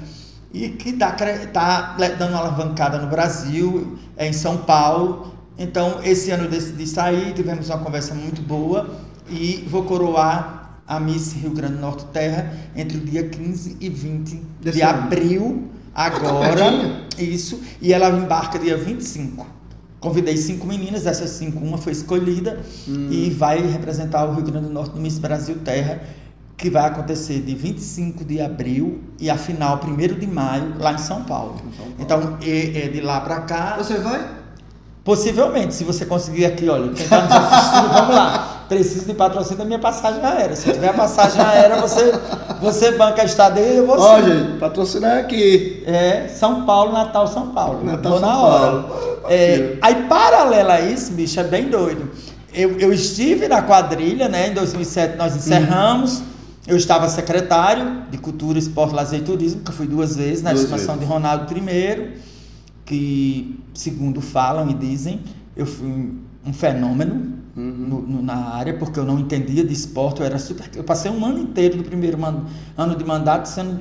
[0.53, 1.13] e que está
[1.53, 5.35] tá dando uma alavancada no Brasil, é em São Paulo.
[5.59, 8.91] Então, esse ano eu decidi sair, tivemos uma conversa muito boa
[9.29, 13.89] e vou coroar a Miss Rio Grande do Norte Terra entre o dia 15 e
[13.89, 14.99] 20 Desse de ano.
[14.99, 19.47] abril agora, isso, e ela embarca dia 25.
[19.99, 23.09] Convidei cinco meninas, dessas cinco, uma foi escolhida hum.
[23.11, 26.03] e vai representar o Rio Grande do Norte no Miss Brasil Terra,
[26.57, 30.99] que vai acontecer de 25 de abril e a final 1 de maio, lá em
[30.99, 31.57] São Paulo.
[31.57, 31.95] São Paulo.
[31.99, 33.77] Então, é, é de lá para cá.
[33.79, 34.37] Você vai?
[35.03, 39.59] Possivelmente, se você conseguir aqui, olha, quem está nos assistindo, vamos lá preciso de patrocínio
[39.59, 40.57] da minha passagem aérea.
[40.57, 42.13] Se tiver passagem aérea, você,
[42.61, 45.83] você banca a estadia e eu vou Ó, gente, patrocinar aqui.
[45.87, 47.85] É, São Paulo, Natal, São Paulo.
[47.85, 48.83] Natal, vou São na hora.
[48.83, 49.21] Paulo.
[49.29, 52.11] É, aí, paralelo a isso, bicho, é bem doido.
[52.53, 54.49] Eu, eu estive na quadrilha, né?
[54.49, 56.19] Em 2007 nós encerramos.
[56.19, 56.27] Uhum.
[56.67, 60.53] Eu estava secretário de Cultura, Esporte, Lazer e Turismo, que eu fui duas vezes, na
[60.53, 62.15] estimação de Ronaldo I,
[62.85, 65.21] que, segundo falam e dizem,
[65.57, 66.13] eu fui
[66.45, 67.63] um fenômeno uhum.
[67.63, 70.69] no, no, na área, porque eu não entendia de esporte, eu era super.
[70.75, 72.45] Eu passei um ano inteiro do primeiro man,
[72.77, 73.81] ano de mandato sendo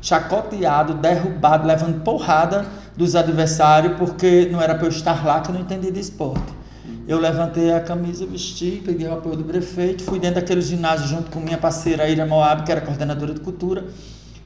[0.00, 5.54] chacoteado, derrubado, levando porrada dos adversários, porque não era para eu estar lá que eu
[5.54, 6.52] não entendia de esporte.
[6.84, 7.04] Uhum.
[7.08, 11.30] Eu levantei a camisa, vesti, peguei o apoio do prefeito, fui dentro daquele ginásio junto
[11.30, 13.86] com minha parceira Ira Moab, que era coordenadora de cultura.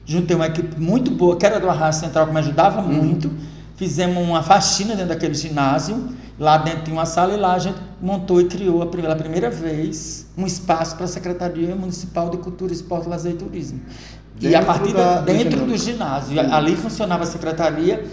[0.04, 2.92] Juntei uma equipe muito boa, que era do Arraio Central, que me ajudava uhum.
[2.92, 3.30] muito.
[3.76, 7.78] Fizemos uma faxina dentro daquele ginásio Lá dentro tinha uma sala e lá a gente
[8.00, 13.08] montou e criou pela primeira vez um espaço para a Secretaria Municipal de Cultura, Esporte,
[13.08, 13.80] Lazer e Turismo.
[14.34, 18.04] Dentro e a partir da, dentro do ginásio, ali funcionava a secretaria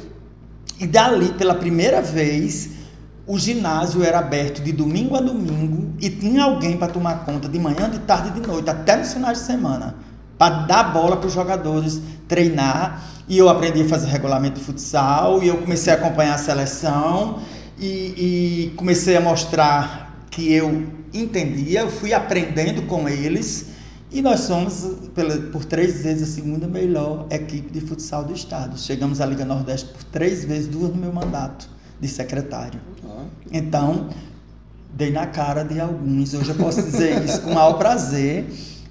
[0.79, 2.69] e dali pela primeira vez
[3.27, 7.59] o ginásio era aberto de domingo a domingo e tinha alguém para tomar conta de
[7.59, 9.95] manhã, de tarde e de noite, até nos finais de semana,
[10.37, 13.03] para dar bola para os jogadores treinar.
[13.27, 17.39] E eu aprendi a fazer regulamento de futsal e eu comecei a acompanhar a seleção
[17.79, 23.67] e, e comecei a mostrar que eu entendia, eu fui aprendendo com eles
[24.13, 28.79] e nós somos, pela, por três vezes, a segunda melhor equipe de futsal do estado.
[28.79, 31.67] Chegamos à Liga Nordeste por três vezes, duas no meu mandato
[31.99, 32.79] de secretário.
[33.51, 34.09] Então,
[34.93, 38.45] dei na cara de alguns, hoje eu posso dizer isso com o maior prazer.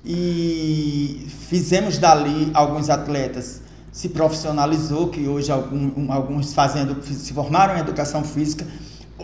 [0.05, 3.63] E fizemos dali alguns atletas
[3.93, 8.67] se profissionalizou, que hoje algum, alguns fazendo, se formaram em educação física,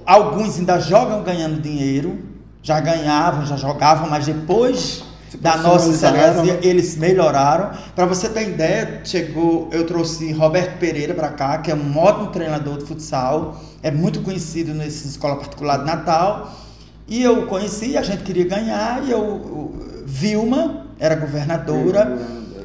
[0.05, 2.19] alguns ainda jogam ganhando dinheiro,
[2.62, 5.03] já ganhavam, já jogavam, mas depois
[5.41, 6.59] da nossa excelência né?
[6.62, 7.71] eles melhoraram.
[7.95, 12.29] Para você ter ideia, chegou, eu trouxe Roberto Pereira para cá, que é um ótimo
[12.29, 16.53] treinador de futsal, é muito conhecido nessa escola particular de Natal.
[17.07, 19.73] E eu conheci, a gente queria ganhar, e eu,
[20.09, 22.18] Vilma era governadora,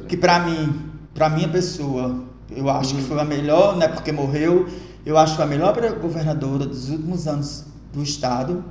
[0.08, 3.00] que para mim para minha pessoa, eu acho uhum.
[3.00, 4.66] que foi a melhor, não é porque morreu,
[5.06, 8.64] eu acho que foi a melhor governadora dos últimos anos do Estado.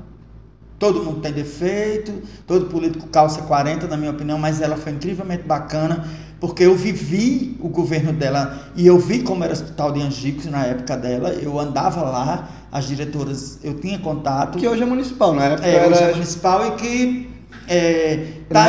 [0.78, 2.12] Todo mundo tem defeito,
[2.46, 6.06] todo político calça 40, na minha opinião, mas ela foi incrivelmente bacana,
[6.42, 10.46] porque eu vivi o governo dela e eu vi como era o Hospital de Angicos
[10.48, 14.58] na época dela, eu andava lá, as diretoras, eu tinha contato.
[14.58, 15.88] Que hoje é municipal, na época é, era...
[15.88, 17.33] hoje é municipal e que
[17.67, 18.15] é,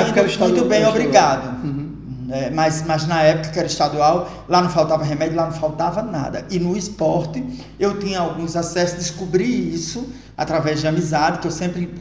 [0.09, 1.65] indo muito bem, obrigado.
[1.65, 1.85] Uhum.
[2.31, 6.03] É, mas, mas na época que era estadual, lá não faltava remédio, lá não faltava
[6.03, 6.47] nada.
[6.51, 7.45] E no esporte,
[7.79, 11.93] eu tinha alguns acessos, descobri isso através de amizade, que eu sempre.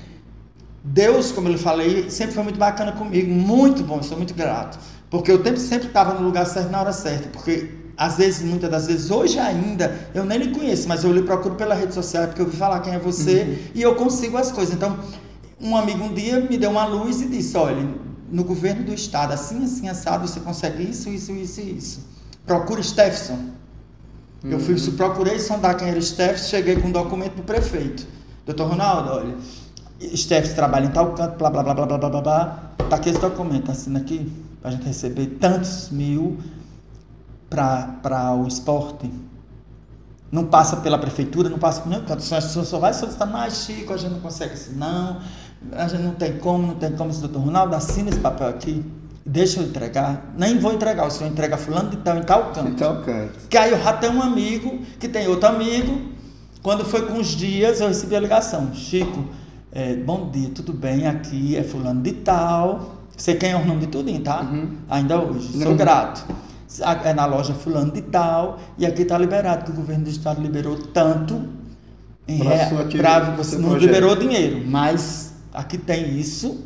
[0.83, 4.79] Deus, como eu falei, sempre foi muito bacana comigo, muito bom, sou muito grato.
[5.09, 7.29] Porque eu sempre estava no lugar certo na hora certa.
[7.29, 11.21] Porque às vezes, muitas das vezes, hoje ainda, eu nem lhe conheço, mas eu lhe
[11.21, 13.57] procuro pela rede social, porque eu vi falar quem é você uhum.
[13.75, 14.73] e eu consigo as coisas.
[14.73, 14.97] Então,
[15.63, 17.87] um amigo um dia me deu uma luz e disse: olha,
[18.29, 22.07] no governo do estado, assim, assim, assado, você consegue isso, isso, isso e isso.
[22.45, 23.53] Procure Stephson
[24.43, 24.51] Uhum.
[24.51, 24.95] Eu fui, uhum.
[24.95, 28.05] procurei sondar quem era Stephenson, cheguei com um documento para o prefeito.
[28.45, 29.35] Doutor Ronaldo, olha,
[30.15, 32.73] Stephenson trabalha em tal canto, blá, blá, blá, blá, blá, blá, blá.
[32.89, 36.37] Tá aqui esse documento, assina aqui, para a gente receber tantos mil
[37.49, 39.09] para o esporte.
[40.33, 42.23] Não passa pela prefeitura, não passa por nenhum canto.
[42.23, 45.17] Só, só vai solicitar mais chico, a gente não consegue isso, não
[45.71, 48.83] a gente não tem como, não tem como, esse doutor Ronaldo, assina esse papel aqui.
[49.25, 50.33] Deixa eu entregar.
[50.37, 52.67] Nem vou entregar, o senhor entrega fulano de tal em tal canto.
[52.69, 53.47] Em tal canto.
[53.49, 56.11] Que aí eu já tenho um amigo, que tem outro amigo.
[56.61, 58.73] Quando foi com uns dias, eu recebi a ligação.
[58.73, 59.23] Chico,
[59.71, 61.07] é, bom dia, tudo bem?
[61.07, 62.95] Aqui é fulano de tal.
[63.15, 64.41] Sei quem é o nome de tudinho, tá?
[64.41, 64.71] Uhum.
[64.89, 65.57] Ainda hoje.
[65.57, 65.77] Sou Uhum.
[65.77, 66.25] grato.
[67.03, 68.59] É na loja fulano de tal.
[68.77, 71.47] E aqui está liberado, que o governo do estado liberou tanto
[72.27, 73.87] em Pra rea- sua atividade, pra- pro seu não projeto.
[73.89, 76.61] liberou dinheiro, mas aqui tem isso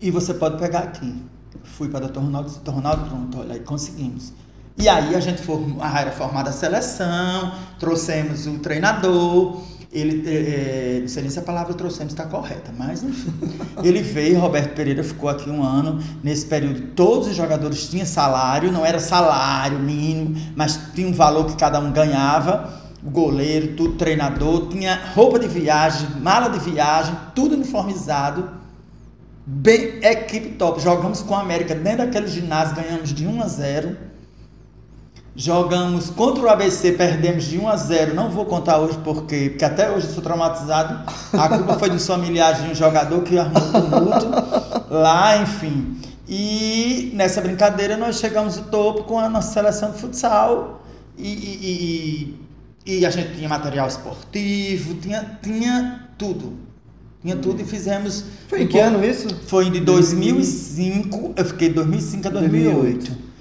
[0.00, 1.22] e você pode pegar aqui.
[1.64, 2.18] Fui para o Dr.
[2.20, 2.70] Ronaldo, Dr.
[2.70, 4.32] Ronaldo, pronto, olha aí, conseguimos.
[4.76, 9.60] E aí a gente formou, a era formada a seleção, trouxemos o treinador,
[9.92, 13.30] ele, eh, não sei nem se a palavra trouxemos está correta, mas enfim.
[13.84, 16.02] Ele veio, Roberto Pereira ficou aqui um ano.
[16.22, 21.44] Nesse período, todos os jogadores tinham salário, não era salário mínimo, mas tinha um valor
[21.44, 22.80] que cada um ganhava.
[23.04, 28.48] O goleiro, tudo, treinador, tinha roupa de viagem, mala de viagem, tudo uniformizado.
[29.44, 30.80] Bem, equipe top.
[30.80, 33.96] Jogamos com a América dentro daquele ginásio, ganhamos de 1 a 0.
[35.34, 38.14] Jogamos contra o ABC, perdemos de 1 a 0.
[38.14, 41.10] Não vou contar hoje porque, porque até hoje eu sou traumatizado.
[41.32, 44.26] A culpa foi dos familiares de um jogador que arrumou tumulto
[44.90, 45.96] lá, enfim.
[46.28, 50.82] E nessa brincadeira nós chegamos ao topo com a nossa seleção de futsal
[51.16, 52.36] e, e,
[52.86, 56.58] e, e a gente tinha material esportivo, tinha, tinha tudo.
[57.22, 58.24] Tinha tudo e fizemos.
[58.48, 59.34] Foi em que ano isso?
[59.46, 63.31] Foi de 2005, eu fiquei de 2005 a 2008.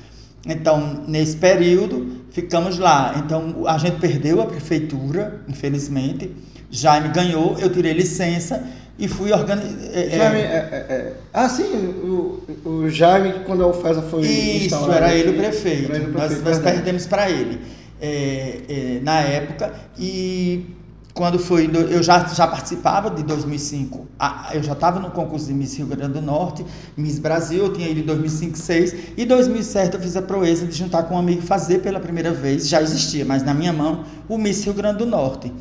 [0.45, 3.21] Então, nesse período, ficamos lá.
[3.23, 6.32] Então, a gente perdeu a prefeitura, infelizmente.
[6.69, 8.63] Jaime ganhou, eu tirei licença
[8.97, 9.77] e fui organizar.
[10.10, 11.13] Jaime, é, é, é.
[11.34, 15.91] Ah, sim, o, o Jaime, quando a UFESA foi Isso, era ele o prefeito.
[15.91, 16.75] ele o Nós, prefeito, nós verdade.
[16.77, 17.60] perdemos para ele
[18.01, 19.73] é, é, na época.
[19.97, 20.65] E
[21.13, 21.69] quando foi.
[21.89, 24.08] Eu já, já participava de 2005.
[24.19, 27.65] a- Eu já estava no concurso de Miss Rio Grande do Norte, Miss Brasil.
[27.65, 28.93] Eu tinha ido em 2005, 2006.
[29.17, 32.32] E em 2007 eu fiz a proeza de juntar com um amigo fazer pela primeira
[32.32, 32.67] vez.
[32.69, 35.52] Já existia, mas na minha mão, o Miss Rio Grande do Norte.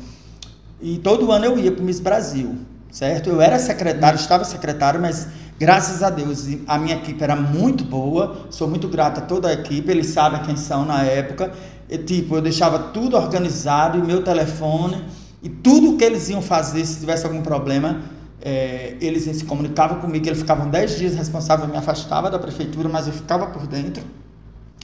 [0.81, 2.55] E todo ano eu ia para o Miss Brasil,
[2.91, 3.29] certo?
[3.29, 5.27] Eu era secretário, estava secretário, mas
[5.59, 8.47] graças a Deus a minha equipe era muito boa.
[8.49, 11.51] Sou muito grato a toda a equipe, eles sabem quem são na época.
[11.89, 15.03] E, tipo, eu deixava tudo organizado, e meu telefone,
[15.43, 18.01] e tudo que eles iam fazer, se tivesse algum problema,
[18.41, 20.27] eh, eles se comunicavam comigo.
[20.27, 24.03] Eles ficavam 10 dias responsáveis, eu me afastava da prefeitura, mas eu ficava por dentro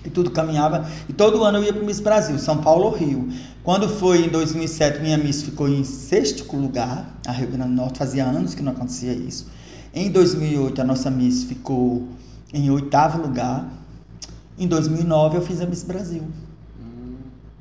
[0.08, 0.89] e tudo caminhava.
[1.08, 3.30] E todo ano eu ia para o Miss Brasil, São Paulo ou Rio.
[3.63, 8.00] Quando foi em 2007, minha Miss ficou em sexto lugar, a Rio Grande do Norte,
[8.00, 9.48] fazia anos que não acontecia isso.
[9.93, 12.08] Em 2008, a nossa Miss ficou
[12.54, 13.67] em oitavo lugar.
[14.58, 16.24] Em 2009, eu fiz a Miss Brasil.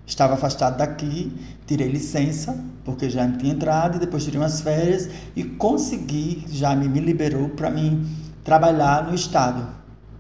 [0.07, 1.33] Estava afastado daqui,
[1.66, 6.88] tirei licença, porque já tinha entrado, e depois tirei umas férias e consegui, já me,
[6.88, 8.07] me liberou para mim
[8.45, 9.66] trabalhar no estado,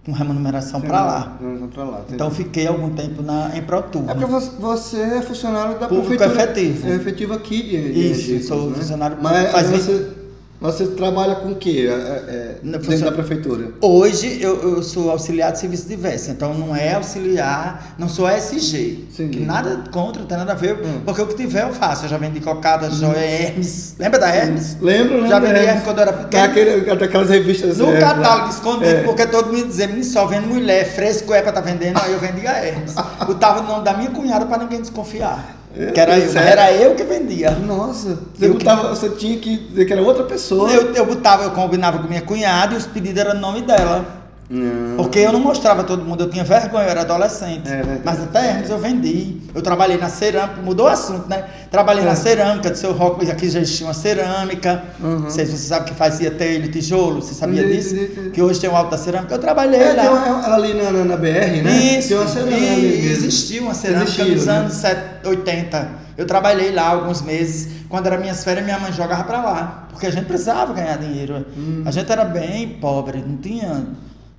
[0.04, 1.38] com remuneração para lá.
[1.76, 2.04] Lá.
[2.10, 4.40] Então fiquei algum tempo na, em Pro É porque Turno.
[4.58, 6.42] você, é funcionário da Público prefeitura.
[6.50, 6.88] efetivo.
[6.88, 8.76] É efetivo aqui de, de Isso, Egípcios, sou né?
[8.76, 10.15] funcionário Mas faz você,
[10.60, 13.68] você trabalha com o quê é, é, Não, dentro funciona- da prefeitura?
[13.80, 19.04] Hoje eu, eu sou auxiliar de serviço diverso, então não é auxiliar, não sou SG.
[19.14, 19.28] Sim.
[19.28, 21.00] Que nada contra, não tem nada a ver, Hum.
[21.04, 22.04] porque o que tiver eu faço.
[22.06, 23.94] Eu já vendi cocada, joia, Hermes.
[23.98, 24.76] Lembra da Hermes?
[24.80, 25.28] Lembro, lembro.
[25.28, 25.64] Já vendi é.
[25.64, 26.44] Hermes quando eu era pequeno.
[26.44, 27.78] Aquele, daquelas revistas.
[27.78, 29.02] No é, catálogo escondido, É.
[29.02, 32.18] porque todo mundo dizia, menino, só vendo mulher, fresco é pra tá vendendo, aí eu
[32.18, 32.94] vendia Hermes.
[33.26, 35.54] Botava o nome da minha cunhada pra ninguém desconfiar.
[35.92, 36.48] Que era sério?
[36.48, 37.50] era eu que vendia.
[37.50, 40.70] Nossa, você, Eu botava, você tinha que dizer que era outra pessoa.
[40.70, 44.25] Eu, eu botava, eu combinava com minha cunhada e os pedidos eram no nome dela.
[44.48, 44.96] Não.
[44.96, 47.68] Porque eu não mostrava todo mundo, eu tinha vergonha, eu era adolescente.
[47.68, 47.98] É.
[48.04, 49.38] Mas até Hermes eu vendi.
[49.52, 51.44] Eu trabalhei na cerâmica, mudou o assunto, né?
[51.70, 52.06] Trabalhei É.
[52.06, 54.84] na cerâmica, do seu rock, aqui já existia uma cerâmica.
[55.00, 55.18] Uhum.
[55.20, 57.96] Não sei se você sabe que fazia telha e tijolo, você sabia disso?
[58.32, 59.34] Que hoje tem o alto da cerâmica.
[59.34, 60.02] Eu trabalhei É, lá.
[60.02, 61.98] tem uma, ali na, na, na BR, né?
[61.98, 64.52] Isso, tem uma cerâmica e existia uma cerâmica Existia, nos né?
[64.58, 65.88] anos 70, 80.
[66.16, 67.68] Eu trabalhei lá alguns meses.
[67.88, 69.88] Quando era minhas férias, minha mãe jogava pra lá.
[69.90, 71.44] Porque a gente precisava ganhar dinheiro.
[71.56, 71.82] Hum.
[71.84, 73.86] A gente era bem pobre, não tinha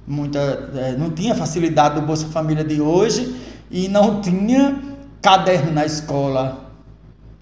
[0.07, 0.39] muita.
[0.75, 3.35] eh, não tinha facilidade do Bolsa Família de hoje
[3.69, 4.79] e não tinha
[5.21, 6.65] caderno na escola.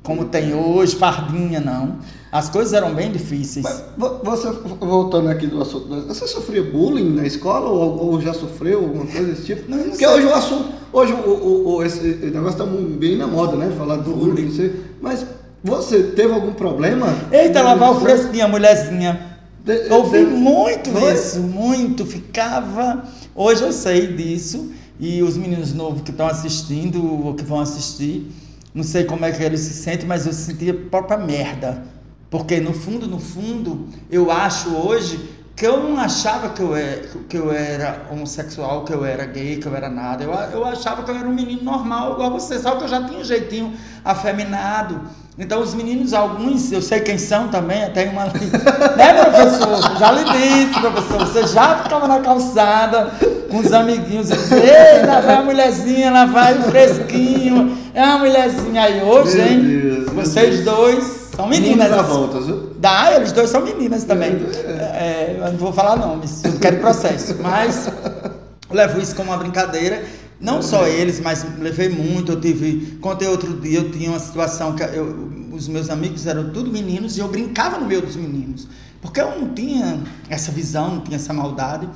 [0.04, 1.96] Como tem hoje, fardinha, não.
[2.32, 3.64] As coisas eram bem difíceis.
[3.64, 8.32] Mas vo- você, voltando aqui do assunto, você sofria bullying na escola ou, ou já
[8.34, 9.70] sofreu alguma coisa desse tipo?
[9.72, 10.16] Não, não Porque sei.
[10.16, 13.74] hoje o assunto, hoje o, o, o- esse negócio está bem na moda, né?
[13.76, 15.26] Falar do bullying, mas
[15.64, 17.08] você teve algum problema?
[17.32, 19.35] Eita, lavar o Você- fresquinha, mulherzinha.
[19.66, 22.06] De- ouvi de- muito isso, muito.
[22.06, 23.04] Ficava.
[23.34, 24.72] Hoje eu sei disso.
[25.00, 28.32] E os meninos novos que estão assistindo ou que vão assistir,
[28.74, 31.84] não sei como é que eles se sentem, mas eu sentia própria merda.
[32.30, 35.20] Porque no fundo, no fundo, eu acho hoje
[35.56, 39.58] que eu não achava que eu, era, que eu era homossexual, que eu era gay,
[39.58, 40.24] que eu era nada.
[40.24, 43.04] Eu, eu achava que eu era um menino normal, igual você, só que eu já
[43.06, 45.02] tinha um jeitinho afeminado.
[45.38, 48.24] Então, os meninos, alguns, eu sei quem são também, até uma.
[48.96, 49.98] né, professor?
[50.00, 51.20] Já lhe disse, professor.
[51.20, 53.12] Você já ficava na calçada
[53.50, 57.78] com os amiguinhos Ei, lá vai a mulherzinha, lá vai o fresquinho.
[57.94, 59.60] É uma mulherzinha aí hoje, hein?
[59.62, 61.04] Deus, Vocês dois
[61.36, 61.90] são meninas.
[61.90, 62.72] Dá voltas, viu?
[62.78, 64.38] Dá, eles dois são meninas também.
[64.56, 67.36] É, eu não vou falar nomes, eu quero processo.
[67.42, 67.90] Mas
[68.72, 70.02] levo isso como uma brincadeira.
[70.40, 72.34] Não só eles, mas levei muito.
[72.34, 72.98] Eu tive.
[73.02, 77.18] Contei outro dia, eu tinha uma situação que eu, os meus amigos eram tudo meninos
[77.18, 78.68] e eu brincava no meio dos meninos.
[79.02, 81.88] Porque eu não tinha essa visão, não tinha essa maldade.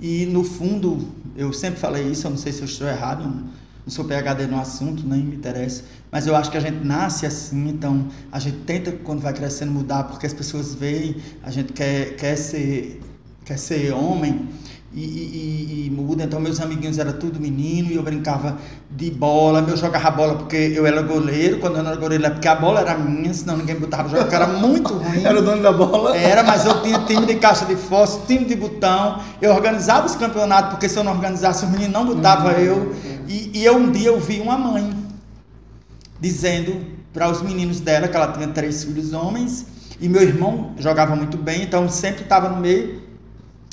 [0.00, 3.44] E no fundo, eu sempre falei isso, eu não sei se eu estou errado, não
[3.86, 7.68] sou PHD no assunto, nem me interessa, mas eu acho que a gente nasce assim,
[7.68, 12.16] então a gente tenta, quando vai crescendo, mudar, porque as pessoas veem, a gente quer,
[12.16, 13.00] quer, ser,
[13.44, 14.48] quer ser homem
[14.94, 16.22] e, e, e, muda.
[16.22, 18.56] Então, meus amiguinhos eram tudo menino e eu brincava
[18.90, 22.30] de bola, eu jogava bola porque eu era goleiro, quando eu não era goleiro, é
[22.30, 25.24] porque a bola era minha, senão ninguém botava jogar, porque era muito ruim.
[25.24, 26.16] era o dono da bola?
[26.16, 30.14] Era, mas eu tinha time de caixa de fósforo, time de botão, eu organizava os
[30.14, 32.58] campeonatos, porque se eu não organizasse, os meninos não botavam uhum.
[32.58, 32.94] eu.
[33.26, 34.94] E, e eu um dia eu vi uma mãe
[36.20, 36.80] dizendo
[37.12, 39.66] para os meninos dela que ela tinha três filhos homens
[40.00, 43.02] e meu irmão jogava muito bem, então sempre estava no meio.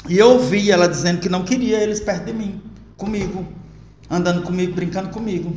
[0.09, 2.61] E eu ouvi ela dizendo que não queria eles perto de mim,
[2.97, 3.45] comigo,
[4.09, 5.55] andando comigo, brincando comigo.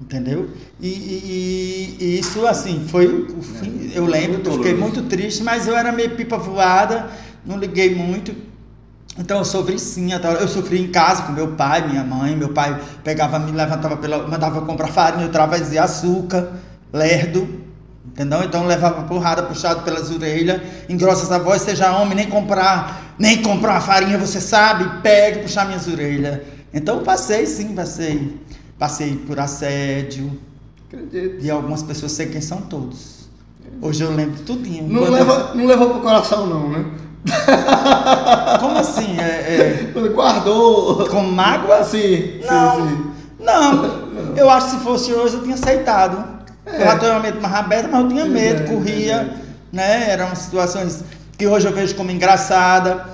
[0.00, 0.50] Entendeu?
[0.80, 3.90] E, e, e isso, assim, foi o fim.
[3.94, 7.10] Eu lembro, eu fiquei muito triste, mas eu era meio pipa voada,
[7.44, 8.34] não liguei muito.
[9.18, 12.36] Então eu sofri sim, eu sofri em casa com meu pai, minha mãe.
[12.36, 14.28] Meu pai pegava, me levantava pela.
[14.28, 16.52] mandava comprar farinha, eu trazia açúcar,
[16.92, 17.65] lerdo,
[18.16, 18.42] entendeu?
[18.42, 23.72] Então levava porrada puxado pelas orelhas, engrossa a voz, seja homem, nem comprar, nem comprar
[23.74, 26.40] uma farinha, você sabe, pega puxar minhas orelhas.
[26.72, 28.40] Então passei sim, passei.
[28.78, 30.38] Passei por assédio.
[30.88, 31.40] Acredito.
[31.40, 33.28] De algumas pessoas, sei quem são todos.
[33.82, 34.88] Hoje eu lembro tudinho.
[34.88, 36.84] Não, leva, não levou pro coração não, né?
[38.60, 39.18] Como assim?
[39.18, 40.08] É, é...
[40.08, 41.06] Guardou.
[41.08, 41.84] Com mágoa?
[41.84, 43.06] Sim, não, sim, sim.
[43.46, 46.35] Não, eu acho que se fosse hoje eu tinha aceitado.
[46.66, 46.78] É.
[46.78, 49.76] Relativamente mais aberto, mas eu tinha medo, é, corria, é.
[49.76, 50.10] né?
[50.10, 51.04] Eram situações
[51.38, 53.06] que hoje eu vejo como engraçada.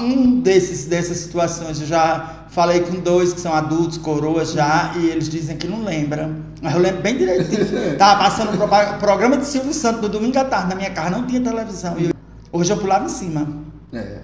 [0.00, 5.06] Um desses, dessas situações eu já falei com dois que são adultos, coroas já, e
[5.06, 6.36] eles dizem que não lembram.
[6.60, 7.66] Mas eu lembro bem direitinho.
[7.96, 11.26] Tava passando o programa de Silvio Santos no domingo à tarde na minha casa, não
[11.26, 11.96] tinha televisão.
[11.98, 12.12] E
[12.52, 13.48] Hoje eu pulava em cima.
[13.94, 14.18] É.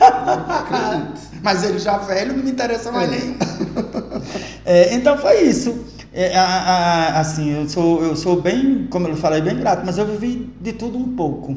[1.42, 3.16] Mas ele já velho não me interessa mais é.
[3.16, 3.36] nem.
[4.64, 5.82] É, então foi isso.
[6.12, 9.98] É, a, a, assim, eu sou, eu sou bem, como eu falei, bem grato, mas
[9.98, 11.56] eu vivi de tudo um pouco.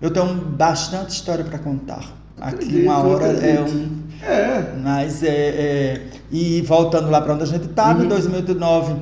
[0.00, 2.14] Eu tenho bastante história para contar.
[2.38, 4.06] Aqui acredito, uma hora é um.
[4.22, 4.74] É.
[4.82, 6.02] Mas é, é.
[6.30, 8.04] E voltando lá para onde a gente estava, uhum.
[8.04, 8.94] em 2009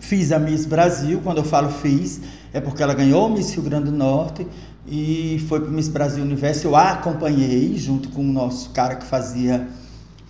[0.00, 1.20] fiz a Miss Brasil.
[1.22, 2.20] Quando eu falo fiz,
[2.52, 4.46] é porque ela ganhou o Miss Rio Grande do Norte
[4.86, 6.66] e foi para o Miss Brasil Universo.
[6.66, 9.68] Eu a acompanhei junto com o nosso cara que fazia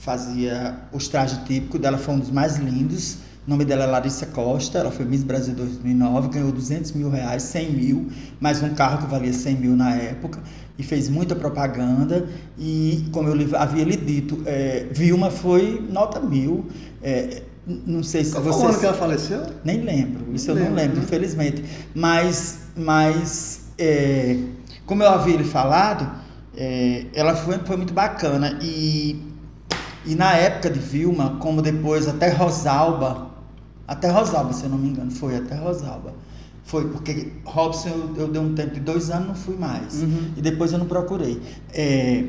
[0.09, 3.19] fazia os trajes típicos dela, foi um dos mais lindos.
[3.47, 7.43] O nome dela é Larissa Costa, ela foi Miss Brasil 2009, ganhou 200 mil reais,
[7.43, 8.09] 100 mil,
[8.41, 10.41] mais um carro que valia 100 mil na época,
[10.79, 12.27] e fez muita propaganda.
[12.59, 16.65] E, como eu havia lhe dito, é, Vilma foi nota mil.
[17.03, 18.61] É, não sei se Qual você.
[18.61, 19.43] Qual ano que ela faleceu?
[19.63, 21.03] Nem lembro, isso Nem eu não lembro, né?
[21.05, 21.63] infelizmente.
[21.95, 24.39] Mas, mas é,
[24.87, 26.11] como eu havia lhe falado,
[26.57, 28.59] é, ela foi, foi muito bacana.
[28.63, 29.28] E,
[30.05, 33.29] e na época de Vilma, como depois até Rosalba,
[33.87, 36.13] até Rosalba, se eu não me engano, foi até Rosalba
[36.69, 40.33] foi porque Robson eu, eu dei um tempo de dois anos não fui mais uhum.
[40.37, 41.41] e depois eu não procurei.
[41.73, 42.23] É,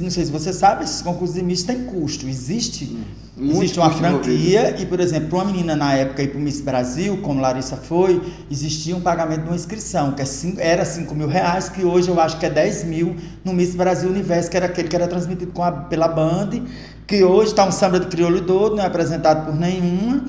[0.00, 2.26] não sei se você sabe, esses concursos de Miss têm custo.
[2.26, 2.96] Existe,
[3.36, 3.50] uhum.
[3.50, 6.62] existe uma franquia e por exemplo, para uma menina na época ir para o Miss
[6.62, 11.14] Brasil, como Larissa foi, existia um pagamento de uma inscrição que é cinco, era 5
[11.14, 13.14] mil reais, que hoje eu acho que é 10 mil
[13.44, 16.62] no Miss Brasil Universo, que era aquele que era transmitido com a, pela Band,
[17.06, 20.24] que hoje está um samba de crioulo todo, não é apresentado por nenhuma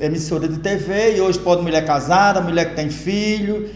[0.00, 3.68] emissora de TV e hoje pode mulher casada, mulher que tem filho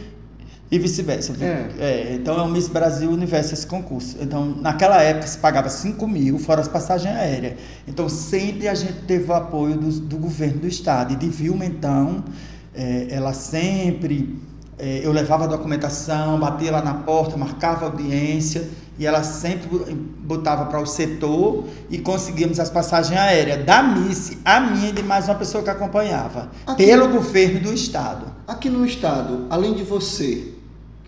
[0.71, 1.35] e vice-versa.
[1.41, 1.85] É.
[1.85, 4.17] É, então é o Miss Brasil Universo esse concurso.
[4.21, 7.55] Então, naquela época se pagava 5 mil, fora as passagens aéreas.
[7.89, 11.13] Então, sempre a gente teve o apoio do, do governo do estado.
[11.13, 12.25] E de Vilma, então,
[12.75, 14.39] é, ela sempre.
[14.83, 18.67] É, eu levava a documentação, batia lá na porta, marcava audiência
[18.99, 24.59] e ela sempre botava para o setor e conseguíamos as passagens aéreas da Miss, a
[24.59, 28.27] minha e de mais uma pessoa que acompanhava, aqui, pelo governo do estado.
[28.49, 30.55] Aqui no estado, além de você,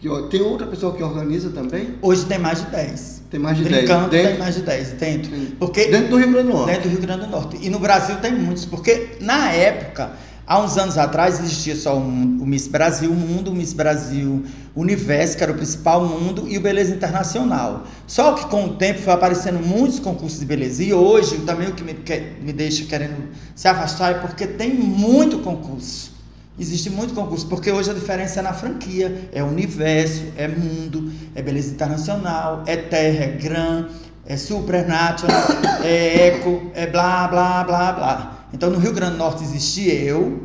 [0.03, 1.95] que tem outra pessoa que organiza também?
[2.03, 3.23] Hoje tem mais de 10.
[3.31, 4.11] Tem mais de Brincando 10.
[4.11, 5.31] Dentro, tem mais de 10 dentro.
[5.59, 6.66] Porque dentro do Rio Grande do Norte.
[6.66, 7.59] dentro do Rio Grande do Norte.
[7.62, 10.11] E no Brasil tem muitos, porque na época,
[10.53, 14.44] há uns anos atrás, existia só um- o Miss Brasil Mundo, o Miss Brasil
[14.76, 17.84] Universo, que era o principal mundo, e o Beleza Internacional.
[18.07, 20.82] Só que com o tempo foi aparecendo muitos concursos de beleza.
[20.82, 24.74] E hoje, também o que me, que- me deixa querendo se afastar é porque tem
[24.74, 26.12] muito concurso.
[26.59, 29.28] Existe muito concurso, porque hoje a diferença é na franquia.
[29.32, 33.86] É universo, é mundo, é beleza internacional, é terra, é gran,
[34.26, 35.48] é supernatural,
[35.82, 38.41] é eco, é blá, blá, blá, blá.
[38.53, 40.42] Então no Rio Grande do Norte existe eu,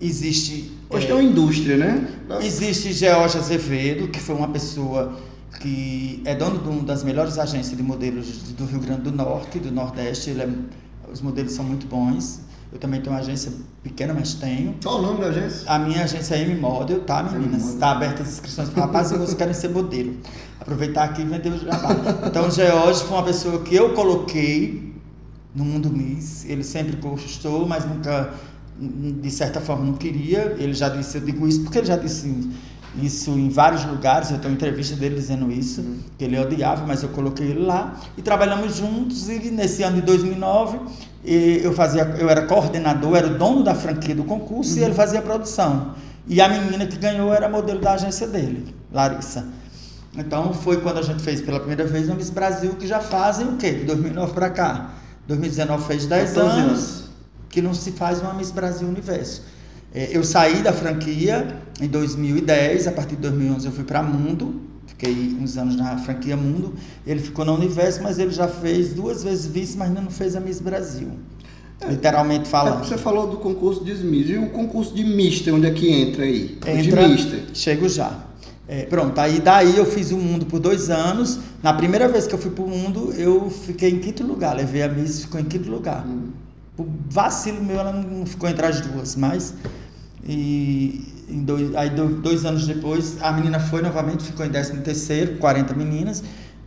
[0.00, 0.72] existe.
[0.90, 2.08] Hoje é, tem uma indústria, né?
[2.42, 5.16] Existe George Azevedo, que foi uma pessoa
[5.60, 8.26] que é dono de uma das melhores agências de modelos
[8.56, 10.30] do Rio Grande do Norte, do Nordeste.
[10.30, 10.48] Ele é-
[11.12, 12.40] os modelos são muito bons.
[12.70, 13.50] Eu também tenho uma agência
[13.82, 14.74] pequena, mas tenho.
[14.82, 15.62] Qual o nome da agência?
[15.66, 17.66] A minha agência é M-Model, tá, meninas?
[17.70, 20.14] Está aberta as inscrições para rapazes e vocês querem ser modelo.
[20.60, 21.96] Aproveitar aqui e vender o jabá.
[22.26, 24.92] Então, o George foi uma pessoa que eu coloquei
[25.54, 26.44] no mundo Miss.
[26.44, 28.34] Ele sempre gostou, mas nunca,
[28.78, 30.56] de certa forma, não queria.
[30.58, 32.50] Ele já disse, eu digo isso porque ele já disse
[33.02, 34.30] isso em vários lugares.
[34.30, 35.84] Eu tenho entrevista dele dizendo isso,
[36.16, 38.00] que ele odiava, mas eu coloquei ele lá.
[38.16, 39.28] E trabalhamos juntos.
[39.28, 40.78] E nesse ano de 2009,
[41.24, 44.94] eh, eu, fazia, eu era coordenador, era o dono da franquia do concurso e ele
[44.94, 45.94] fazia a produção.
[46.26, 49.46] E a menina que ganhou era modelo da agência dele, Larissa.
[50.16, 53.48] Então foi quando a gente fez pela primeira vez no Miss Brasil, que já fazem
[53.48, 53.72] o quê?
[53.72, 54.90] De 2009 para cá.
[55.28, 57.04] 2019 fez 10 14 anos, anos.
[57.48, 59.42] que não se faz uma Miss Brasil Universo.
[59.94, 64.60] É, Eu saí da franquia em 2010, a partir de 2011 eu fui para Mundo,
[64.86, 66.74] fiquei uns anos na franquia Mundo.
[67.06, 70.34] Ele ficou na Universo, mas ele já fez duas vezes vice, mas ainda não fez
[70.34, 71.08] a Miss Brasil.
[71.88, 72.84] Literalmente É, falando.
[72.84, 74.28] Você falou do concurso de Miss.
[74.28, 76.58] E o concurso de Mister, onde é que entra aí?
[76.64, 77.40] O Entra, de Mister.
[77.54, 78.24] chego já.
[78.70, 81.38] É, pronto, aí daí eu fiz o mundo por dois anos.
[81.62, 84.54] Na primeira vez que eu fui pro mundo, eu fiquei em quinto lugar.
[84.54, 86.06] Levei a Miss, ficou em quinto lugar.
[86.06, 86.28] Hum.
[86.76, 89.54] Por vacilo meu, ela não ficou entre as duas, mas.
[90.24, 95.36] E dois, aí do- dois anos depois, a menina foi novamente, ficou em décimo terceiro,
[95.38, 96.22] 40 meninas,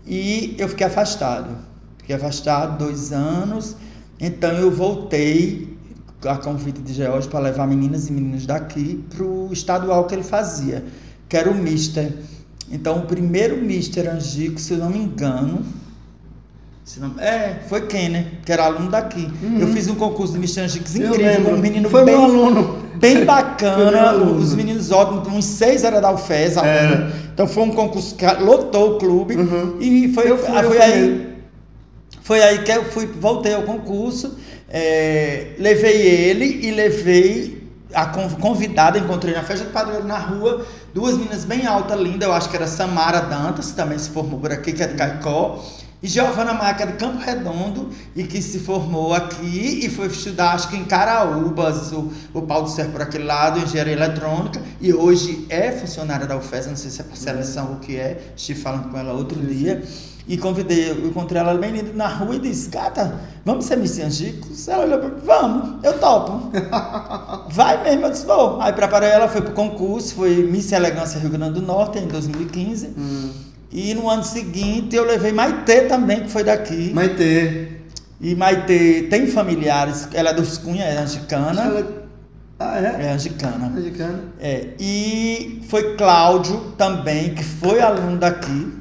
[0.06, 1.56] e eu fiquei afastado.
[2.00, 3.76] Fiquei afastado dois anos,
[4.20, 5.78] então eu voltei
[6.26, 10.24] a convite de George para levar meninas e meninos daqui para o estadual que ele
[10.24, 10.84] fazia,
[11.32, 12.12] que era o Mister.
[12.70, 15.64] Então o primeiro Mister Angico, se eu não me engano,
[16.84, 19.32] se não- é, foi Kenner, que era aluno daqui.
[19.58, 22.80] Eu fiz um concurso de Mister Angicos Eu incrível, um menino Foi bem, meu aluno.
[22.96, 26.56] bem bacana, os meninos ótimos, uns seis era da UFES.
[27.34, 29.78] Então foi um concurso que lotou o clube Uhum.
[29.80, 31.26] e foi, Eu fui, ah, eu foi fui aí mesmo.
[32.24, 34.38] foi aí que eu fui, voltei ao concurso,
[34.70, 37.62] é, levei ele e levei
[37.94, 42.28] a con- convidada, encontrei na festa de padroeiro na rua, duas meninas bem altas, lindas,
[42.28, 44.96] eu acho que era Samara Dantas, que também se formou por aqui, que é de
[44.96, 45.64] Caicó,
[46.04, 50.08] e Giovana Maia, que é de Campo Redondo, e que se formou aqui e foi
[50.08, 54.62] estudar, acho que em Caraúbas, o, o Paulo do Cerro por aquele lado, engenharia eletrônica,
[54.82, 57.98] e hoje é funcionária da UFES, não sei se é por seleção ou o que
[57.98, 59.84] é, estive falando com ela outro dia,
[60.28, 64.00] e convidei, eu encontrei ela bem linda na rua e disse, gata, vamos ser Miss
[64.00, 64.68] Angicos?
[64.68, 66.52] Ela olhou para mim, vamos, eu topo.
[67.52, 68.62] Vai mesmo, eu disse, vou.
[68.62, 72.88] Aí preparei ela, foi pro concurso, foi Miss Elegância Rio Grande do Norte em 2015.
[72.98, 73.32] Hum.
[73.72, 76.92] E no ano seguinte eu levei Maitê também, que foi daqui.
[76.94, 77.70] Maitê.
[78.20, 81.62] E Maitê tem familiares, ela é dos Cunha, é angicana.
[81.62, 82.02] Ela-
[82.60, 83.08] Ah, é?
[83.08, 83.70] É angicana.
[83.70, 84.20] Mexicana.
[84.40, 88.72] É, e foi Cláudio também, que foi aluno daqui,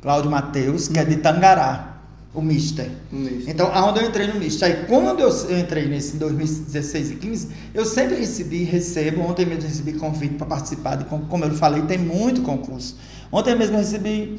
[0.00, 1.98] Cláudio Matheus, que é de Tangará,
[2.32, 2.90] o Mister.
[3.10, 3.48] Mister.
[3.48, 4.68] Então, aonde eu entrei no Mister?
[4.68, 9.44] Aí, quando eu, eu entrei nesse em 2016 e 15, eu sempre recebi, recebo, ontem
[9.44, 12.96] mesmo recebi convite para participar, de, como eu falei, tem muito concurso.
[13.32, 14.38] Ontem mesmo eu recebi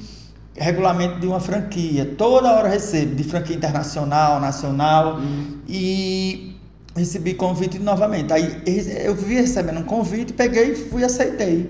[0.55, 5.19] regulamento de uma franquia, toda hora eu recebo, de franquia internacional, nacional,
[5.67, 6.55] e
[6.95, 8.31] recebi convite novamente.
[8.33, 8.61] Aí
[9.03, 11.69] eu vi recebendo um convite, peguei e fui aceitei.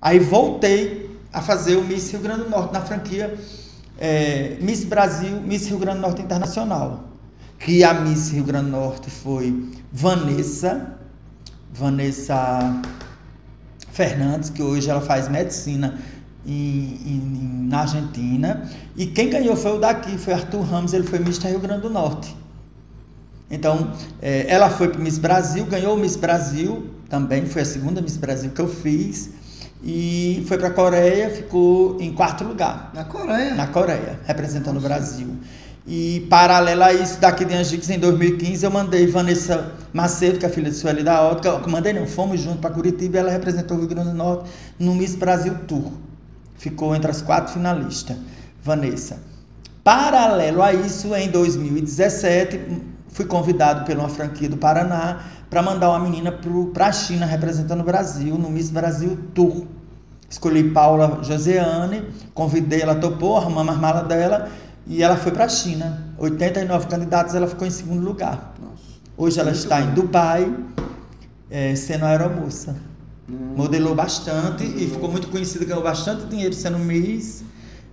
[0.00, 1.05] Aí voltei
[1.36, 3.38] a fazer o Miss Rio Grande do Norte na franquia
[3.98, 7.04] é, Miss Brasil, Miss Rio Grande do Norte Internacional.
[7.58, 10.94] Que a Miss Rio Grande do Norte foi Vanessa,
[11.72, 12.80] Vanessa
[13.92, 15.98] Fernandes, que hoje ela faz medicina
[16.46, 18.70] em, em- na Argentina.
[18.96, 21.90] E quem ganhou foi o daqui, foi Arthur Ramos, ele foi Miss Rio Grande do
[21.90, 22.34] Norte.
[23.50, 28.00] Então, eh, ela foi para Miss Brasil, ganhou o Miss Brasil também, foi a segunda
[28.00, 29.30] Miss Brasil que eu fiz.
[29.88, 33.54] E foi para a Coreia, ficou em quarto lugar Na Coreia.
[33.54, 35.28] na Coreia, representando o Brasil.
[35.86, 40.48] E paralelo a isso, daqui de Angicos, em 2015, eu mandei Vanessa Macedo, que é
[40.48, 43.30] a filha de Sueli da Ótica, eu mandei não, fomos juntos para Curitiba e ela
[43.30, 45.92] representou o Rio Grande do Norte no Miss Brasil Tour.
[46.58, 48.16] ficou entre as quatro finalistas,
[48.64, 49.20] Vanessa.
[49.84, 52.60] Paralelo a isso, em 2017,
[53.10, 56.32] fui convidado por uma franquia do Paraná para mandar uma menina
[56.72, 59.66] para a China representando o Brasil no Miss Brasil Tour.
[60.28, 62.02] Escolhi Paula Joseane,
[62.34, 64.48] convidei, ela topou, arrumamos as malas dela
[64.86, 66.14] e ela foi para a China.
[66.18, 68.54] 89 candidatos, ela ficou em segundo lugar.
[68.60, 68.82] Nossa,
[69.16, 69.88] Hoje ela está bom.
[69.88, 70.56] em Dubai,
[71.48, 72.76] é, sendo aeromoça.
[73.28, 73.54] Hum.
[73.56, 77.44] Modelou bastante e ficou muito conhecida, ganhou bastante dinheiro sendo Miss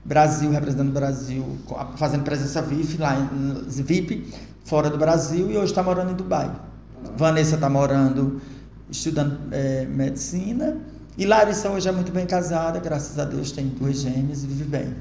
[0.04, 1.58] Brasil, representando o Brasil,
[1.98, 4.28] fazendo presença VIP lá em VIP,
[4.66, 6.52] fora do Brasil, e hoje está morando em Dubai.
[7.16, 8.42] Vanessa está morando,
[8.90, 10.78] estudando é, medicina.
[11.18, 14.64] E Larissa hoje é muito bem casada, graças a Deus, tem duas gêmeas e vive
[14.64, 14.96] bem.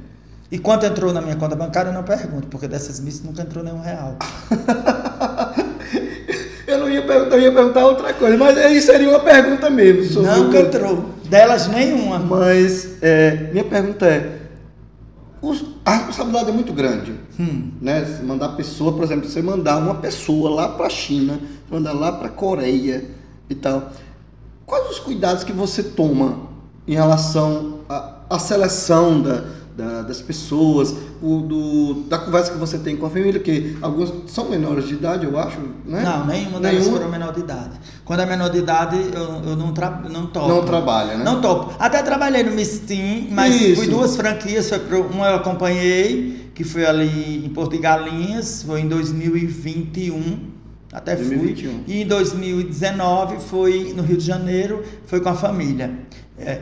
[0.50, 3.64] E quanto entrou na minha conta bancária, eu não pergunto, porque dessas missas nunca entrou
[3.64, 4.18] nenhum real.
[6.68, 10.22] eu não ia perguntar, eu ia perguntar outra coisa, mas aí seria uma pergunta mesmo.
[10.22, 11.08] Nunca entrou.
[11.24, 12.18] Delas nenhuma.
[12.18, 14.41] Mas é, minha pergunta é,
[15.84, 17.14] a responsabilidade é muito grande.
[17.38, 17.72] Hum.
[17.80, 18.04] Né?
[18.04, 21.40] Se mandar pessoa, por exemplo, você mandar uma pessoa lá para a China,
[21.70, 23.10] mandar lá para a Coreia
[23.50, 23.90] e tal.
[24.64, 26.38] Quais os cuidados que você toma
[26.86, 27.80] em relação
[28.30, 29.44] à seleção da,
[29.76, 34.12] da, das pessoas, o, do, da conversa que você tem com a família, que alguns
[34.30, 36.02] são menores de idade, eu acho, né?
[36.02, 36.98] Não, nenhuma delas nenhuma...
[36.98, 37.80] foram menor de idade.
[38.04, 40.02] Quando é menor de idade, eu, eu não, tra...
[40.10, 40.48] não topo.
[40.48, 41.24] Não trabalha, né?
[41.24, 41.74] Não topo.
[41.78, 43.76] Até trabalhei no Mistim, mas Isso.
[43.76, 45.02] fui duas franquias, foi pro...
[45.02, 50.52] uma eu acompanhei, que foi ali em Porto de Galinhas, foi em 2021
[50.92, 51.70] até 2021.
[51.70, 51.82] fui.
[51.86, 55.90] E em 2019 foi no Rio de Janeiro, foi com a família.
[56.38, 56.60] É,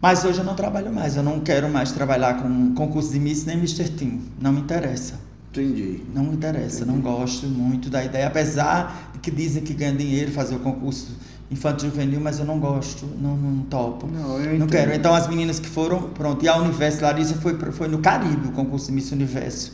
[0.00, 3.44] mas hoje eu não trabalho mais, eu não quero mais trabalhar com concurso de Miss
[3.44, 3.88] nem Mr.
[3.90, 4.20] Team.
[4.40, 5.14] Não me interessa.
[5.50, 6.02] Entendi.
[6.14, 6.92] Não me interessa, Entendi.
[6.92, 11.16] não gosto muito da ideia, apesar de que dizem que ganha dinheiro fazer o concurso
[11.50, 14.06] infantil juvenil, mas eu não gosto, não, não topo.
[14.06, 14.92] Não, eu não quero.
[14.92, 18.52] Então as meninas que foram, pronto, e a Universo Larissa foi, foi no Caribe, o
[18.52, 19.72] concurso de Miss Universo.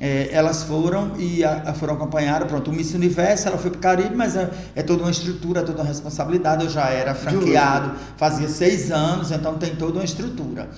[0.00, 3.78] É, elas foram e a, a foram acompanhar, pronto, o Miss Universo, ela foi para
[3.78, 7.92] o Caribe, mas é, é, toda uma estrutura, toda uma responsabilidade, eu já era franqueado,
[8.16, 10.68] fazia seis anos, então tem toda uma estrutura.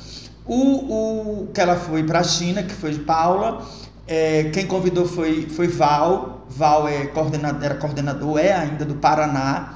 [0.44, 3.66] O, o que ela foi para a China, que foi de Paula,
[4.06, 9.74] é, quem convidou foi, foi Val, Val é coordenador, era coordenador, é ainda do Paraná,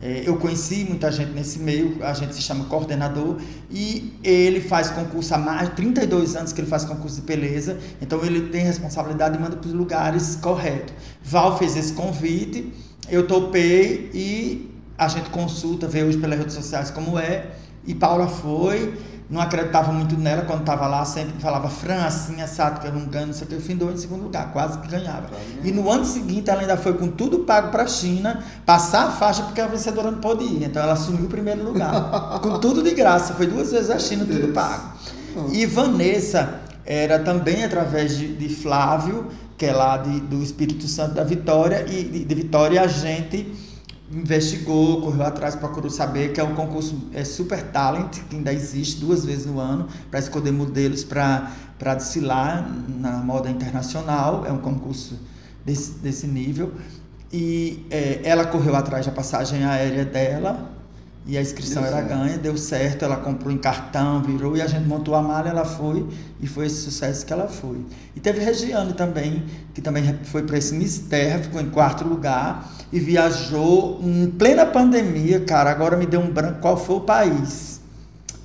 [0.00, 3.36] eu conheci muita gente nesse meio, a gente se chama coordenador,
[3.68, 7.78] e ele faz concurso há mais de 32 anos que ele faz concurso de beleza,
[8.00, 10.94] então ele tem responsabilidade e manda para os lugares corretos.
[11.22, 12.72] Val fez esse convite,
[13.10, 17.46] eu topei e a gente consulta, vê hoje pelas redes sociais como é,
[17.84, 18.94] e Paula foi,
[19.30, 23.04] não acreditava muito nela quando estava lá, sempre falava, Fran, assim, assado, que eu não
[23.06, 25.28] ganho, não sei o que, findou em segundo lugar, quase que ganhava.
[25.62, 29.10] E no ano seguinte ela ainda foi com tudo pago para a China, passar a
[29.10, 30.64] faixa porque a vencedora não pôde ir.
[30.64, 34.24] Então ela assumiu o primeiro lugar, com tudo de graça, foi duas vezes a China,
[34.24, 34.92] tudo pago.
[35.52, 39.26] E Vanessa era também através de, de Flávio,
[39.58, 43.67] que é lá de, do Espírito Santo da Vitória, e de, de Vitória a gente
[44.10, 49.00] investigou, correu atrás, procurou saber que é um concurso é Super Talent, que ainda existe
[49.00, 54.46] duas vezes no ano, para escolher modelos para desfilar na moda internacional.
[54.46, 55.18] É um concurso
[55.64, 56.72] desse, desse nível.
[57.32, 60.77] E é, ela correu atrás da passagem aérea dela,
[61.28, 62.18] e a inscrição deu era certo.
[62.18, 65.64] ganha, deu certo, ela comprou em cartão, virou, e a gente montou a mala, ela
[65.66, 66.06] foi,
[66.40, 67.84] e foi esse sucesso que ela foi.
[68.16, 72.72] E teve Regiane também, que também foi para esse Miss Terra, ficou em quarto lugar,
[72.90, 77.78] e viajou em plena pandemia, cara, agora me deu um branco qual foi o país.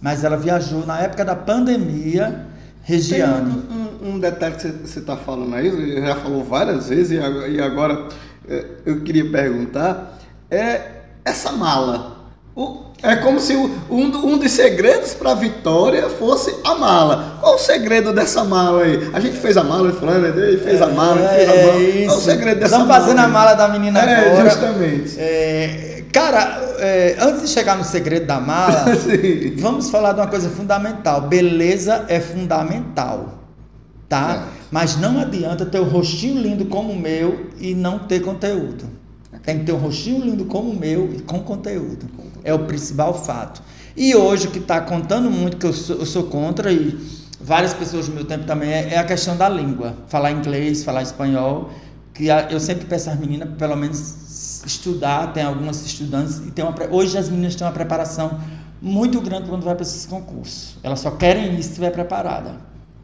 [0.01, 2.45] Mas ela viajou na época da pandemia,
[2.81, 3.63] Regiane.
[3.71, 8.09] Um, um, um detalhe que você está falando aí, já falou várias vezes, e agora
[8.45, 10.19] é, eu queria perguntar,
[10.51, 12.12] é essa mala
[12.55, 17.37] o, é como se o, um, um dos segredos para a vitória fosse a mala.
[17.41, 19.09] Qual o segredo dessa mala aí?
[19.11, 21.81] A gente fez a mala, falando, ele fez a mala, fez a mala.
[21.81, 22.99] É Qual o segredo dessa Estamos mala?
[22.99, 24.49] Estamos fazendo a mala da menina é, agora.
[24.49, 25.15] Justamente.
[25.17, 28.85] É, cara, é, antes de chegar no segredo da mala,
[29.57, 31.21] vamos falar de uma coisa fundamental.
[31.21, 33.39] Beleza é fundamental,
[34.07, 34.47] tá?
[34.69, 38.85] Mas não adianta ter o um rostinho lindo como o meu e não ter conteúdo.
[39.43, 42.05] Tem que ter um rostinho lindo como o meu e com conteúdo.
[42.43, 43.61] É o principal fato.
[43.95, 46.97] E hoje o que está contando muito, que eu sou, eu sou, contra, e
[47.39, 49.95] várias pessoas do meu tempo também, é, é, a questão da língua.
[50.07, 51.71] Falar inglês, falar espanhol.
[52.13, 55.33] Que eu sempre peço às meninas, pelo menos, estudar.
[55.33, 56.39] Tem algumas estudantes.
[56.39, 58.39] e tem uma, Hoje as meninas têm uma preparação
[58.81, 60.77] muito grande quando vai para esses concursos.
[60.83, 62.57] Elas só querem ir se estiver preparada.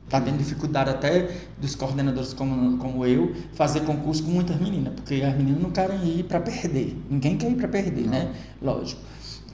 [0.06, 1.30] Está tendo dificuldade até
[1.60, 6.04] dos coordenadores como, como eu fazer concurso com muitas meninas, porque as meninas não querem
[6.04, 7.00] ir para perder.
[7.10, 8.10] Ninguém quer ir para perder, não.
[8.10, 8.32] né?
[8.60, 9.00] Lógico.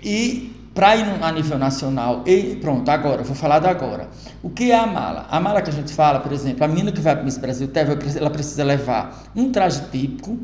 [0.06, 4.08] E para ir a nível nacional, e pronto, agora, vou falar da agora.
[4.44, 5.26] O que é a mala?
[5.32, 7.38] A mala que a gente fala, por exemplo, a menina que vai para o Miss
[7.38, 7.70] Brasil,
[8.16, 10.38] ela precisa levar um traje típico,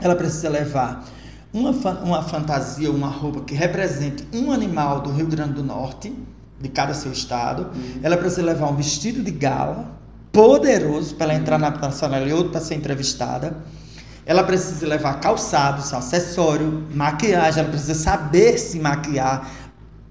[0.00, 1.04] ela precisa levar
[1.52, 1.70] uma,
[2.02, 6.14] uma fantasia, uma roupa que represente um animal do Rio Grande do Norte,
[6.60, 7.70] de cada seu estado.
[7.74, 8.00] Uhum.
[8.02, 9.98] Ela precisa levar um vestido de gala
[10.30, 13.56] poderoso para ela entrar na passarela e outro para ser entrevistada.
[14.28, 19.50] Ela precisa levar calçados, acessório, maquiagem, ela precisa saber se maquiar,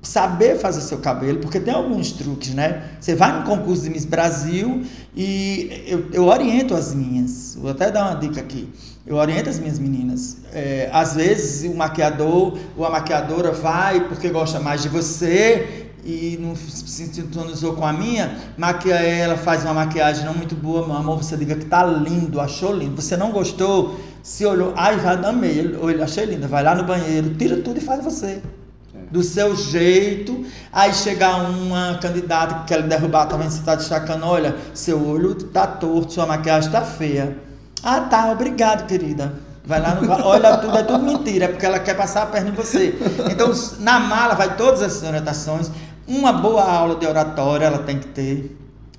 [0.01, 2.93] saber fazer seu cabelo, porque tem alguns truques, né?
[2.99, 4.83] Você vai no concurso de Miss Brasil
[5.15, 8.67] e eu, eu oriento as minhas, vou até dar uma dica aqui.
[9.05, 10.37] Eu oriento as minhas meninas.
[10.51, 16.37] É, às vezes o maquiador ou a maquiadora vai porque gosta mais de você e
[16.41, 20.95] não se sintonizou com a minha, maquia ela, faz uma maquiagem não muito boa, meu
[20.95, 23.01] amor, você diga que tá lindo, achou lindo.
[23.01, 27.33] Você não gostou, se olhou, ai, vai, amei, ele achei linda, vai lá no banheiro,
[27.35, 28.41] tira tudo e faz você.
[28.93, 28.99] É.
[29.09, 34.53] Do seu jeito, aí chegar uma candidata que quer derrubar, também você está destacando, olha,
[34.73, 37.37] seu olho tá torto, sua maquiagem tá feia.
[37.81, 39.31] Ah, tá, obrigado, querida.
[39.63, 42.49] Vai lá no olha tudo, é tudo mentira, é porque ela quer passar a perna
[42.49, 42.99] em você.
[43.31, 43.49] Então,
[43.79, 45.71] na mala vai todas essas orientações.
[46.05, 48.57] Uma boa aula de oratória ela tem que ter,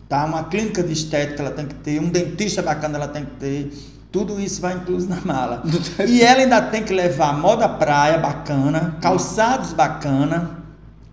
[0.08, 0.24] tá?
[0.24, 3.97] Uma clínica de estética ela tem que ter, um dentista bacana ela tem que ter.
[4.10, 5.62] Tudo isso vai incluso na mala.
[6.06, 10.58] E ela ainda tem que levar moda praia bacana, calçados bacana,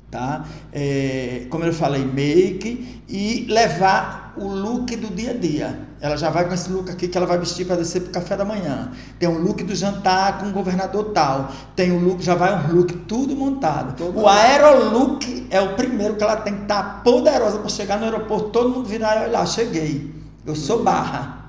[0.09, 0.45] tá?
[0.71, 5.79] É, como eu falei, make e levar o look do dia a dia.
[5.99, 8.13] Ela já vai com esse look aqui que ela vai vestir para descer para o
[8.13, 8.91] café da manhã.
[9.17, 11.51] Tem um look do jantar com o governador tal.
[11.75, 13.95] Tem o um look, já vai um look tudo montado.
[13.95, 17.97] Todo o aerolook é o primeiro que ela tem que estar tá poderosa para chegar
[17.97, 20.13] no aeroporto, todo mundo virar e olhar, cheguei.
[20.45, 21.44] Eu sou barra.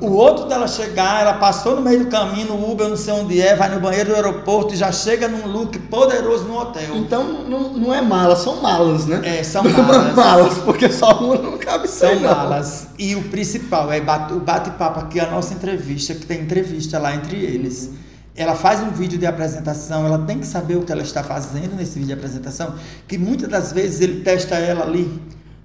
[0.00, 3.40] O outro dela chegar, ela passou no meio do caminho, no Uber, não sei onde
[3.40, 6.96] é, vai no banheiro do aeroporto e já chega num look poderoso no hotel.
[6.96, 9.20] Então não, não é mala, são malas, né?
[9.24, 10.14] É, são malas.
[10.14, 12.88] malas, porque só uma não cabe São malas.
[12.98, 17.36] E o principal é o bate-papo aqui, a nossa entrevista, que tem entrevista lá entre
[17.36, 17.90] eles.
[18.34, 21.74] Ela faz um vídeo de apresentação, ela tem que saber o que ela está fazendo
[21.74, 22.74] nesse vídeo de apresentação,
[23.08, 25.22] que muitas das vezes ele testa ela ali,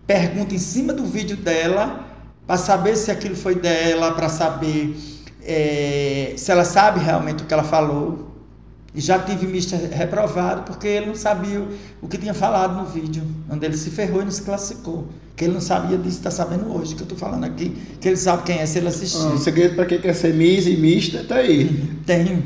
[0.07, 2.10] pergunta em cima do vídeo dela
[2.45, 4.95] para saber se aquilo foi dela, para saber
[5.43, 8.30] é, se ela sabe realmente o que ela falou.
[8.93, 11.65] E já tive mister reprovado porque ele não sabia
[12.01, 15.07] o que tinha falado no vídeo, onde ele se ferrou e não se classificou.
[15.33, 17.69] Que ele não sabia disso, está sabendo hoje, que eu estou falando aqui,
[18.01, 19.17] que ele sabe quem é se ele assistir.
[19.17, 21.89] Ah, o segredo para quem quer ser Miss e Mister está aí.
[22.05, 22.43] Tem.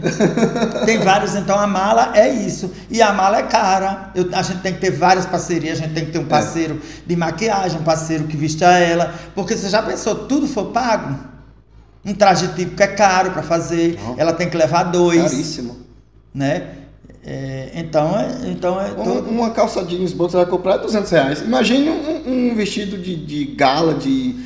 [0.86, 2.70] tem vários, então a mala é isso.
[2.92, 4.12] E a mala é cara.
[4.14, 6.26] Eu, a gente tem que ter várias parcerias, a gente tem que ter um é.
[6.26, 7.08] parceiro é.
[7.08, 9.16] de maquiagem, um parceiro que vista ela.
[9.34, 11.18] Porque você já pensou, tudo for pago?
[12.06, 15.24] Um traje típico é caro para fazer, ela tem que levar dois.
[15.24, 15.86] Caríssimo
[16.36, 16.68] né?
[17.26, 19.30] É, então, é, então é todo...
[19.30, 21.42] Uma calça jeans você vai comprar 200 reais.
[21.42, 24.46] Imagine um, um vestido de, de gala de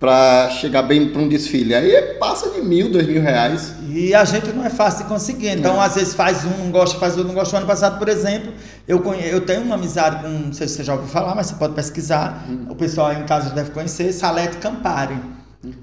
[0.00, 1.74] para chegar bem para um desfile.
[1.74, 3.74] Aí passa de mil, dois mil reais.
[3.90, 5.50] E a gente não é fácil de conseguir.
[5.50, 5.84] Então, é.
[5.84, 7.54] às vezes faz um, não gosta, faz outro, não gosta.
[7.54, 8.50] O ano passado, por exemplo,
[8.88, 9.28] eu, conhe...
[9.28, 11.74] eu tenho uma amizade com, não sei se você já ouviu falar, mas você pode
[11.74, 12.46] pesquisar.
[12.48, 12.64] Hum.
[12.70, 15.16] O pessoal aí em casa deve conhecer, Salete Campari.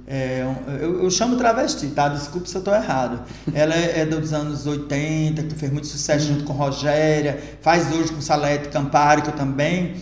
[0.08, 0.44] É,
[0.82, 2.10] eu, eu, chamo travesti, tá?
[2.10, 3.24] Desculpe se eu estou errado.
[3.54, 8.12] Ela é, é, dos anos 80, que fez muito sucesso junto com Rogéria, faz hoje
[8.12, 9.96] com Salete Campari, que eu também.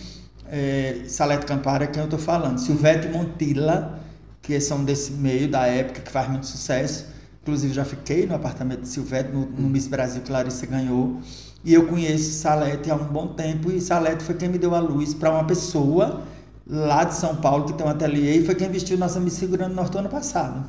[0.50, 2.58] É, Salete Campari é quem eu estou falando.
[2.58, 4.00] Silvete Montilla,
[4.40, 7.06] que são desse meio da época, que faz muito sucesso.
[7.42, 11.20] Inclusive, já fiquei no apartamento de Silvete, no, no Miss Brasil, que Larissa ganhou.
[11.62, 14.80] E eu conheço Salete há um bom tempo, e Salete foi quem me deu a
[14.80, 16.22] luz para uma pessoa
[16.68, 19.50] lá de São Paulo, que tem um ateliê, e foi quem vestiu nossa Miss Rio
[19.50, 20.68] Grande do Norte ano passado.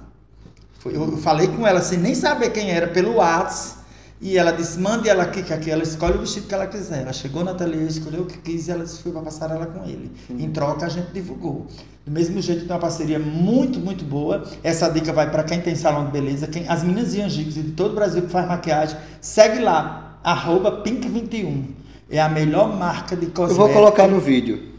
[0.80, 3.78] Foi, eu falei com ela sem nem saber quem era, pelo WhatsApp,
[4.20, 7.04] e ela disse, mande ela aqui, que aqui ela escolhe o vestido que ela quiser.
[7.04, 9.84] Ela chegou no ateliê, escolheu o que quis e ela foi para passar ela com
[9.84, 10.12] ele.
[10.28, 10.40] Uhum.
[10.40, 11.68] Em troca, a gente divulgou.
[12.04, 14.44] Do mesmo jeito, tem uma parceria muito, muito boa.
[14.64, 17.64] Essa dica vai para quem tem salão de beleza, quem, as meninas de Angicos de
[17.74, 18.98] todo o Brasil que faz maquiagem.
[19.22, 21.66] Segue lá, arroba Pink21.
[22.10, 23.52] É a melhor marca de cosméticos.
[23.52, 24.77] Eu vou colocar no vídeo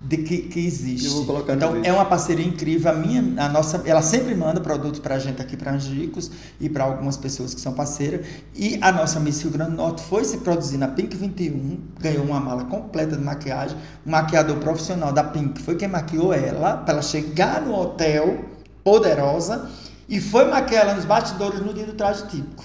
[0.00, 1.06] de que, que existe.
[1.06, 2.90] Eu vou colocar então é uma parceria incrível.
[2.90, 6.70] A minha, a nossa, ela sempre manda produtos para a gente aqui para Angicos e
[6.70, 8.26] para algumas pessoas que são parceiras.
[8.54, 12.24] E a nossa Miss Rio Grande do Norte foi se produzir na Pink 21, ganhou
[12.24, 13.76] uma mala completa de maquiagem.
[14.06, 18.44] Um maquiador profissional da Pink foi quem maquiou ela para ela chegar no hotel
[18.82, 19.70] poderosa
[20.08, 22.64] e foi maquiar ela nos bastidores no dia do traje típico.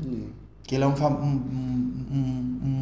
[0.00, 0.28] Hum.
[0.62, 2.37] Que ele é um, um, um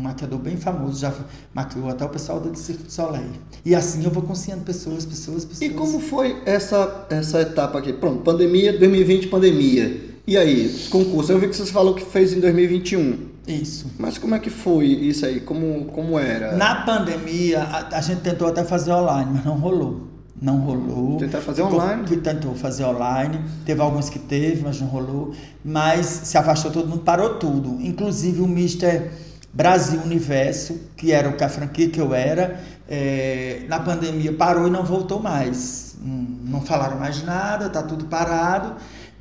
[0.06, 1.12] maquiador bem famoso, já
[1.54, 3.30] maquiou até o pessoal do Circo de Soleil.
[3.64, 5.70] E assim eu vou consciendo pessoas, pessoas, pessoas.
[5.70, 7.92] E como foi essa, essa etapa aqui?
[7.92, 10.16] Pronto, pandemia, 2020, pandemia.
[10.26, 11.30] E aí, os concursos?
[11.30, 13.16] Eu vi que você falou que fez em 2021.
[13.46, 13.86] Isso.
[13.96, 15.38] Mas como é que foi isso aí?
[15.40, 16.56] Como, como era?
[16.56, 20.08] Na pandemia, a, a gente tentou até fazer online, mas não rolou.
[20.42, 21.16] Não rolou.
[21.16, 22.04] Tentar fazer Ficou- online?
[22.04, 23.40] que Tentou fazer online.
[23.64, 25.32] Teve alguns que teve, mas não rolou.
[25.64, 27.78] Mas se afastou todo mundo, parou tudo.
[27.80, 29.12] Inclusive o Mister
[29.52, 34.66] Brasil Universo, que era o que a franquia que eu era, é, na pandemia parou
[34.68, 35.96] e não voltou mais.
[36.00, 38.76] Não, falaram mais nada, tá tudo parado.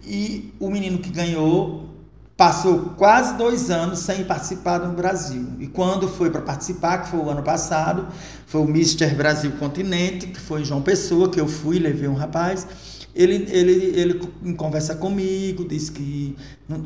[0.05, 1.89] E o menino que ganhou
[2.37, 5.47] passou quase dois anos sem participar no Brasil.
[5.59, 8.07] E quando foi para participar, que foi o ano passado,
[8.45, 12.13] foi o Mister Brasil Continente, que foi em João Pessoa, que eu fui, levei um
[12.13, 12.67] rapaz.
[13.15, 14.13] Ele, ele, ele
[14.57, 16.35] conversa comigo, disse que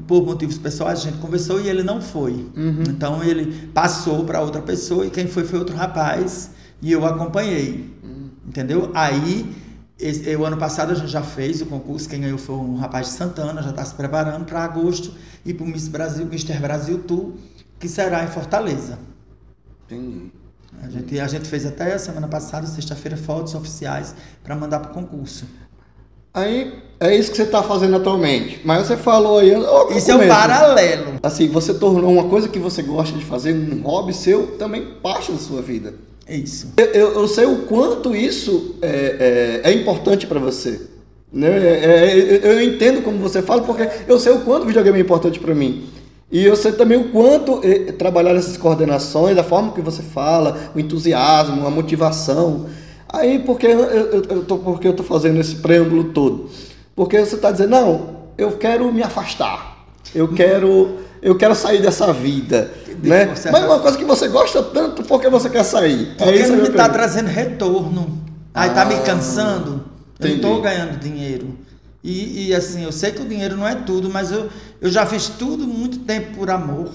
[0.07, 2.45] por motivos pessoais a gente conversou e ele não foi.
[2.87, 6.51] Então ele passou para outra pessoa e quem foi foi outro rapaz
[6.81, 7.91] e eu acompanhei.
[8.47, 8.91] Entendeu?
[8.93, 9.55] Aí,
[9.97, 13.07] esse, o ano passado a gente já fez o concurso, quem ganhou foi um rapaz
[13.07, 15.13] de Santana, já está se preparando para agosto
[15.43, 17.33] e para o Miss Brasil, Mister Brasil Tour,
[17.79, 18.99] que será em Fortaleza.
[19.85, 20.31] Entendi.
[20.81, 24.91] A gente, a gente fez até a semana passada, sexta-feira, fotos oficiais para mandar para
[24.91, 25.45] o concurso.
[26.33, 28.61] Aí é isso que você está fazendo atualmente.
[28.63, 29.51] Mas você falou aí.
[29.55, 30.27] no Isso é um começo.
[30.39, 31.13] paralelo.
[31.23, 35.31] Assim, você tornou uma coisa que você gosta de fazer, um hobby seu, também parte
[35.31, 35.93] da sua vida.
[36.27, 36.67] É isso.
[36.77, 40.79] Eu, eu- eu sei o quanto isso é, é, é importante para você.
[41.31, 41.47] Né?
[41.47, 45.01] É- é- eu entendo como você fala, porque eu sei o quanto o videogame é
[45.01, 45.85] importante para mim.
[46.31, 50.71] E eu sei também o quanto é, trabalhar essas coordenações, a forma que você fala,
[50.75, 52.67] o entusiasmo, a motivação.
[53.11, 56.49] Aí, porque eu, eu, eu tô, porque eu tô fazendo esse preâmbulo todo?
[56.95, 59.77] Porque você está dizendo, não, eu quero me afastar.
[60.13, 62.71] Eu quero, eu quero sair dessa vida.
[63.01, 63.25] Né?
[63.51, 66.15] Mas uma coisa que você gosta tanto, por que você quer sair?
[66.17, 68.19] Porque isso a não me está trazendo retorno.
[68.53, 69.85] Aí tá me Ah, cansando.
[70.19, 70.35] Eu entendi.
[70.35, 71.57] estou ganhando dinheiro.
[72.03, 74.49] E, e, assim, eu sei que o dinheiro não é tudo, mas eu,
[74.81, 76.89] eu já fiz tudo muito tempo por amor.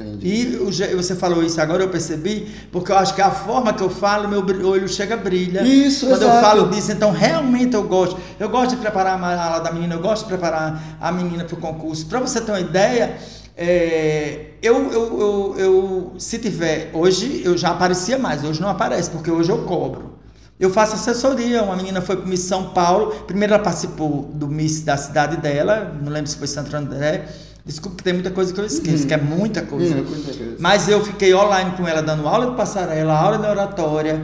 [0.00, 0.28] Entendi.
[0.28, 3.90] E você falou isso agora, eu percebi, porque eu acho que a forma que eu
[3.90, 5.62] falo, meu olho chega a brilha.
[5.62, 6.46] Isso, Quando eu exato.
[6.46, 8.16] falo disso, então realmente eu gosto.
[8.38, 11.56] Eu gosto de preparar a mala da menina, eu gosto de preparar a menina para
[11.56, 12.06] o concurso.
[12.06, 13.16] Para você ter uma ideia,
[13.56, 19.10] é, eu, eu, eu, eu, se tiver, hoje eu já aparecia mais, hoje não aparece,
[19.10, 20.16] porque hoje eu cobro.
[20.60, 24.46] Eu faço assessoria, uma menina foi para o Miss São Paulo, primeiro ela participou do
[24.46, 27.26] Miss da cidade dela, não lembro se foi Santo André,
[27.68, 29.94] desculpa que tem muita coisa que eu esqueço, que é muita coisa.
[29.94, 34.20] Hum, que- Mas eu fiquei online com ela, dando aula de passarela, aula de oratória,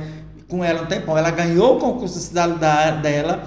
[0.49, 1.17] com ela um tempão.
[1.17, 3.45] Ela ganhou o concurso da cidade da- dela,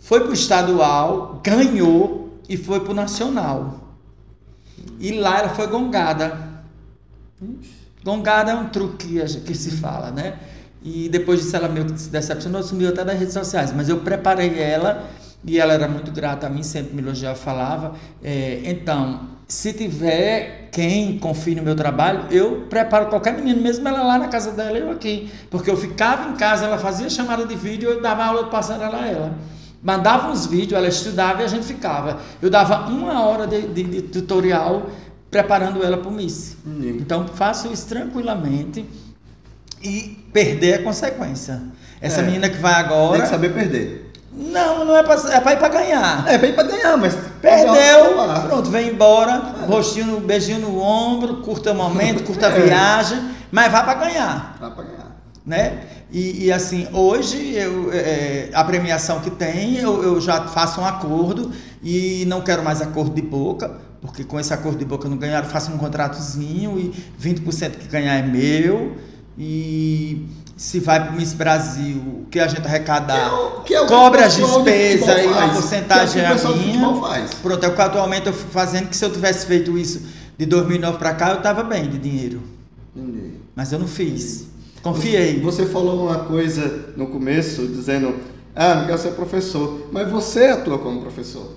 [0.00, 3.80] foi pro estadual, ganhou e foi pro nacional.
[4.98, 6.36] E lá ela foi gongada.
[8.04, 10.34] Gongada é um truque que, se fala, né?
[10.82, 13.72] E depois disso ela meio que se decepcionou, sumiu até das redes sociais.
[13.74, 15.04] Mas eu preparei ela
[15.44, 17.94] e ela era muito grata a mim, sempre me elogiava, falava.
[18.22, 24.02] É, então, se tiver quem confie no meu trabalho, eu preparo qualquer menino, mesmo ela
[24.02, 25.30] lá na casa dela, eu aqui.
[25.50, 29.00] Porque eu ficava em casa, ela fazia chamada de vídeo, eu dava aula de passarela
[29.00, 29.34] a ela.
[29.82, 32.18] Mandava uns vídeos, ela estudava e a gente ficava.
[32.42, 34.90] Eu dava uma hora de, de- de tutorial
[35.30, 36.56] preparando ela para o Miss.
[36.66, 38.84] Então faço isso tranquilamente
[39.82, 41.62] e perder a consequência.
[42.00, 42.24] Essa É.
[42.24, 43.22] menina que vai Tem agora.
[43.22, 44.07] que saber perder.
[44.38, 46.24] Não, não é para é pra ir para ganhar.
[46.28, 47.16] É, pra ir pra ganhar, mas.
[47.42, 48.14] Perdeu,
[48.46, 49.36] pronto, vem embora,
[49.66, 52.60] rostinho, no- beijinho no ombro, curta o momento, curta a É.
[52.60, 53.18] viagem,
[53.50, 55.16] mas vai para ganhar Dá pra ganhar.
[55.44, 55.80] né?
[56.10, 60.84] E, e, assim, hoje eu, é, a premiação que tem, eu, eu já faço um
[60.86, 61.50] acordo
[61.82, 65.18] e não quero mais acordo de boca, porque com esse acordo de boca eu não
[65.18, 68.96] ganhar, eu faço um contratozinho e 20% que ganhar é meu.
[69.36, 70.26] E
[70.58, 73.74] se vai para o Miss Brasil, o que a gente arrecadar, Que é o- que
[73.74, 73.84] é o
[74.16, 76.94] as de despesas e uma porcentagem Que é é o a de minha.
[77.00, 77.34] faz.
[77.34, 80.02] Pronto, é o que atualmente eu fico fazendo, que se eu tivesse feito isso
[80.36, 82.42] de 2009 para cá, eu estava bem de dinheiro.
[82.94, 83.34] Entendi.
[83.54, 84.46] Mas eu não fiz.
[84.82, 85.40] Confiei.
[85.40, 88.16] Você falou uma coisa no começo, dizendo,
[88.54, 89.88] ah, não quero ser professor.
[89.92, 91.56] Mas você atua como professor.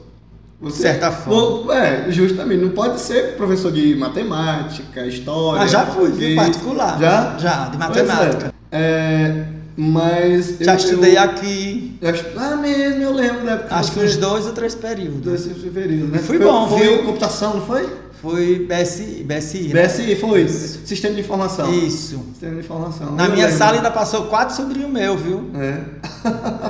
[0.60, 1.76] Você, Certa forma.
[1.76, 2.62] É, justamente.
[2.64, 5.64] Não pode ser professor de matemática, história.
[5.64, 6.34] Ah, já fui, português.
[6.34, 6.44] viu?
[6.44, 7.00] particular.
[7.00, 7.38] Já?
[7.40, 8.51] Já, de Pois matemática.
[8.72, 9.46] É.
[9.76, 10.58] Mas.
[10.60, 11.98] Já eu- estudei eu- aqui,
[12.38, 13.68] Ah, mesmo, eu lembro da época.
[13.70, 15.22] que acho que uns dois ou três períodos.
[15.46, 16.20] Desse período, né?
[16.20, 17.04] Fui Foi- bom, foi viu?
[17.04, 17.90] computação, não foi?
[18.22, 19.82] Foi BSI, BSI né?
[19.88, 20.48] BSI, foi.
[20.48, 21.74] Sistema de informação.
[21.74, 22.20] Isso.
[22.32, 23.14] Sistema de informação.
[23.14, 23.58] Na Eu minha lembro.
[23.58, 25.50] sala ainda passou quatro sobrinhos meus, viu?
[25.56, 25.80] É.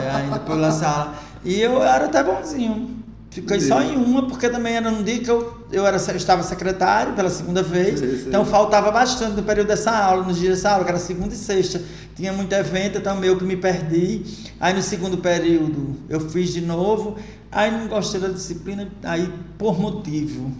[0.05, 1.15] É, ainda pela sala.
[1.43, 3.00] E eu era até bonzinho.
[3.32, 7.13] Fiquei só em uma, porque também era um dia que eu, eu era, estava secretário
[7.13, 7.99] pela segunda vez.
[8.01, 8.25] Sei.
[8.27, 11.38] Então faltava bastante no período dessa aula, nos dias dessa aula, que era segunda e
[11.38, 11.82] sexta.
[12.13, 14.23] Tinha muito evento, então meio que me perdi.
[14.59, 17.15] Aí no segundo período eu fiz de novo.
[17.49, 20.51] Aí não gostei da disciplina, aí por motivo.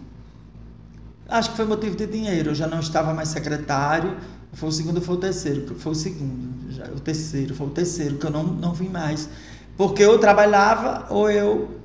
[1.28, 2.52] Acho que foi motivo de dinheiro.
[2.52, 4.16] Eu já não estava mais secretário.
[4.54, 5.76] Foi o segundo, foi o terceiro.
[5.76, 6.72] Foi o segundo.
[6.72, 9.28] Já, o terceiro, foi o terceiro que eu não, não vim mais.
[9.76, 11.81] Porque eu trabalhava ou eu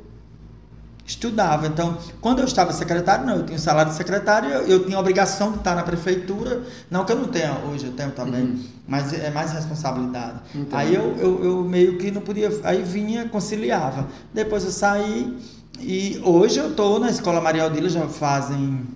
[1.07, 1.67] estudava.
[1.67, 5.01] Então, quando eu estava secretário, não, eu tinha salário de secretário, eu, eu tinha a
[5.01, 6.63] obrigação de estar na prefeitura.
[6.91, 8.65] Não que eu não tenha, hoje eu tenho também, uhum.
[8.87, 10.41] mas é mais responsabilidade.
[10.73, 14.07] Aí eu, eu, eu, meio que não podia, aí vinha, conciliava.
[14.35, 15.39] Depois eu saí
[15.79, 18.87] e hoje eu estou na Escola Maria Aldila, já fazem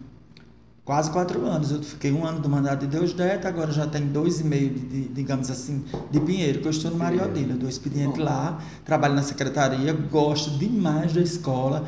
[0.91, 1.71] quase quatro anos.
[1.71, 4.71] Eu fiquei um ano do mandato de Deus Neto, agora já tem dois e meio,
[4.71, 7.55] de, de, digamos assim, de Pinheiro, que eu estou no Maria Odila.
[7.55, 8.25] Dou expediente Bom.
[8.25, 11.85] lá, trabalho na secretaria, gosto demais da escola,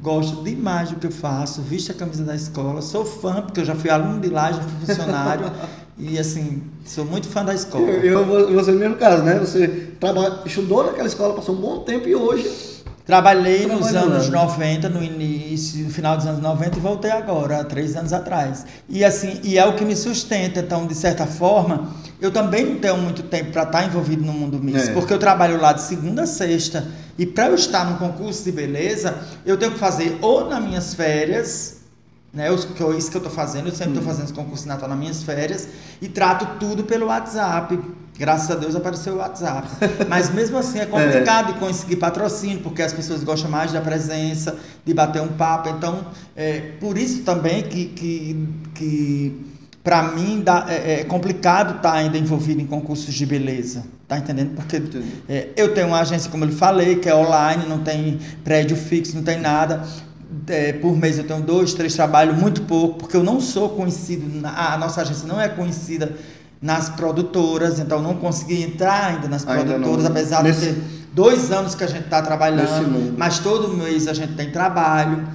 [0.00, 3.64] gosto demais do que eu faço, visto a camisa da escola, sou fã, porque eu
[3.66, 5.52] já fui aluno de lá, já fui funcionário.
[5.98, 7.84] e assim, sou muito fã da escola.
[7.84, 9.38] Eu, eu você no mesmo caso, né?
[9.38, 9.68] Você
[10.00, 12.75] trabalha, estudou naquela escola, passou um bom tempo e hoje
[13.06, 17.64] Trabalhei nos anos 90, no início, no final dos anos 90 e voltei agora, há
[17.64, 18.66] três anos atrás.
[18.88, 20.58] E assim, e é o que me sustenta.
[20.58, 24.58] Então, de certa forma, eu também não tenho muito tempo para estar envolvido no mundo
[24.58, 24.92] mix, é.
[24.92, 26.84] porque eu trabalho lá de segunda a sexta.
[27.16, 29.14] E para eu estar no concurso de beleza,
[29.46, 31.76] eu tenho que fazer ou nas minhas férias,
[32.34, 32.52] né?
[32.52, 34.06] Isso que eu estou fazendo, eu sempre estou hum.
[34.06, 35.68] fazendo esse concurso de Natal nas minhas férias
[36.02, 37.78] e trato tudo pelo WhatsApp.
[38.18, 39.68] Graças a Deus apareceu o WhatsApp.
[40.08, 41.52] Mas mesmo assim é complicado é.
[41.52, 45.68] de conseguir patrocínio, porque as pessoas gostam mais da presença, de bater um papo.
[45.68, 49.46] Então, é por isso também que, que, que
[49.84, 53.84] para mim dá, é, é, complicado estar tá ainda envolvido em concursos de beleza.
[54.08, 54.54] Tá entendendo?
[54.54, 54.80] Porque
[55.28, 59.14] é, eu tenho uma agência, como eu falei, que é online, não tem prédio fixo,
[59.16, 59.82] não tem nada.
[60.48, 64.44] É, por mês eu tenho dois, três trabalhos, muito pouco, porque eu não sou conhecido,
[64.44, 66.16] a nossa agência não é conhecida
[66.66, 70.10] nas produtoras, então não consegui entrar ainda nas ainda produtoras, não.
[70.10, 70.60] apesar Nesse...
[70.60, 70.82] de ter
[71.14, 75.28] dois anos que a gente está trabalhando, mas todo mês a gente tem trabalho.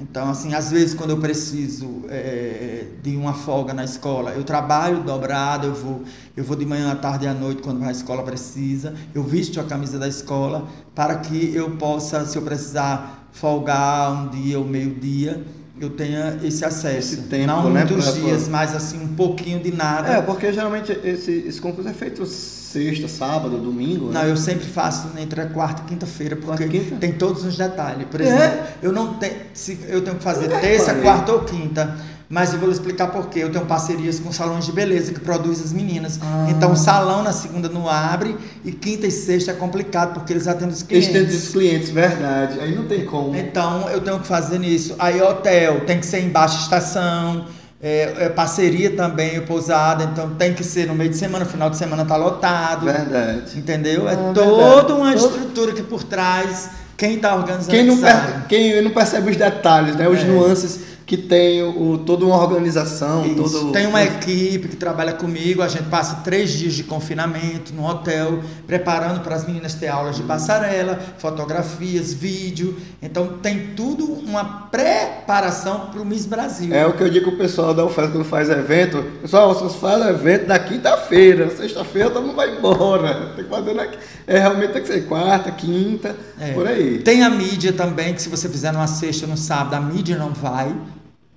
[0.00, 5.02] Então, assim, às vezes quando eu preciso é, de uma folga na escola, eu trabalho
[5.02, 6.02] dobrado, eu vou,
[6.34, 9.60] eu vou de manhã à tarde e à noite quando a escola precisa, eu visto
[9.60, 14.64] a camisa da escola para que eu possa, se eu precisar folgar um dia ou
[14.64, 15.44] meio dia,
[15.82, 17.14] eu tenha esse acesso.
[17.14, 20.08] Esse tempo, Não né, muitos dias, mas assim, um pouquinho de nada.
[20.08, 24.06] É, porque geralmente esse, esse concurso é feito sexta, sábado, domingo.
[24.06, 24.20] Né?
[24.20, 26.96] Não, eu sempre faço entre a quarta e quinta-feira, porque quinta?
[26.96, 28.06] tem todos os detalhes.
[28.08, 28.66] Por exemplo, é?
[28.80, 29.34] eu não tenho.
[29.52, 31.96] Se eu tenho que fazer é, terça, quarta ou quinta.
[32.32, 33.40] Mas eu vou lhe explicar por quê.
[33.40, 36.18] Eu tenho parcerias com salões de beleza que produzem as meninas.
[36.22, 36.46] Ah.
[36.48, 40.48] Então, o salão na segunda não abre e quinta e sexta é complicado porque eles
[40.48, 41.10] atendem os clientes.
[41.10, 42.58] Eles atendem os clientes, verdade.
[42.58, 43.36] Aí não tem como.
[43.36, 44.96] Então, eu tenho que fazer nisso.
[44.98, 47.44] Aí, hotel tem que ser em baixa estação.
[47.82, 51.76] É, é, parceria também, pousada, então tem que ser no meio de semana, final de
[51.76, 52.86] semana tá lotado.
[52.86, 53.58] Verdade.
[53.58, 54.08] Entendeu?
[54.08, 55.26] É ah, toda uma Todo...
[55.26, 58.46] estrutura que por trás, quem está organizando quem não, per...
[58.48, 60.08] quem não percebe os detalhes, né?
[60.08, 60.24] Os é.
[60.24, 63.26] nuances que tem o, toda uma organização.
[63.26, 63.36] Isso.
[63.36, 63.72] Todo...
[63.72, 68.40] Tem uma equipe que trabalha comigo, a gente passa três dias de confinamento no hotel,
[68.66, 72.76] preparando para as meninas ter aulas de passarela, fotografias, vídeo.
[73.00, 76.74] Então tem tudo uma preparação para o Miss Brasil.
[76.74, 79.02] É o que eu digo para o pessoal da UFES quando faz evento.
[79.20, 83.32] Pessoal, vocês fazem evento na quinta-feira, sexta-feira todo mundo vai embora.
[83.36, 83.86] Tem que fazer na...
[84.26, 86.52] É, realmente tem que ser quarta, quinta, é.
[86.52, 87.00] por aí.
[87.00, 90.16] Tem a mídia também, que se você fizer numa sexta ou no sábado, a mídia
[90.16, 90.72] não vai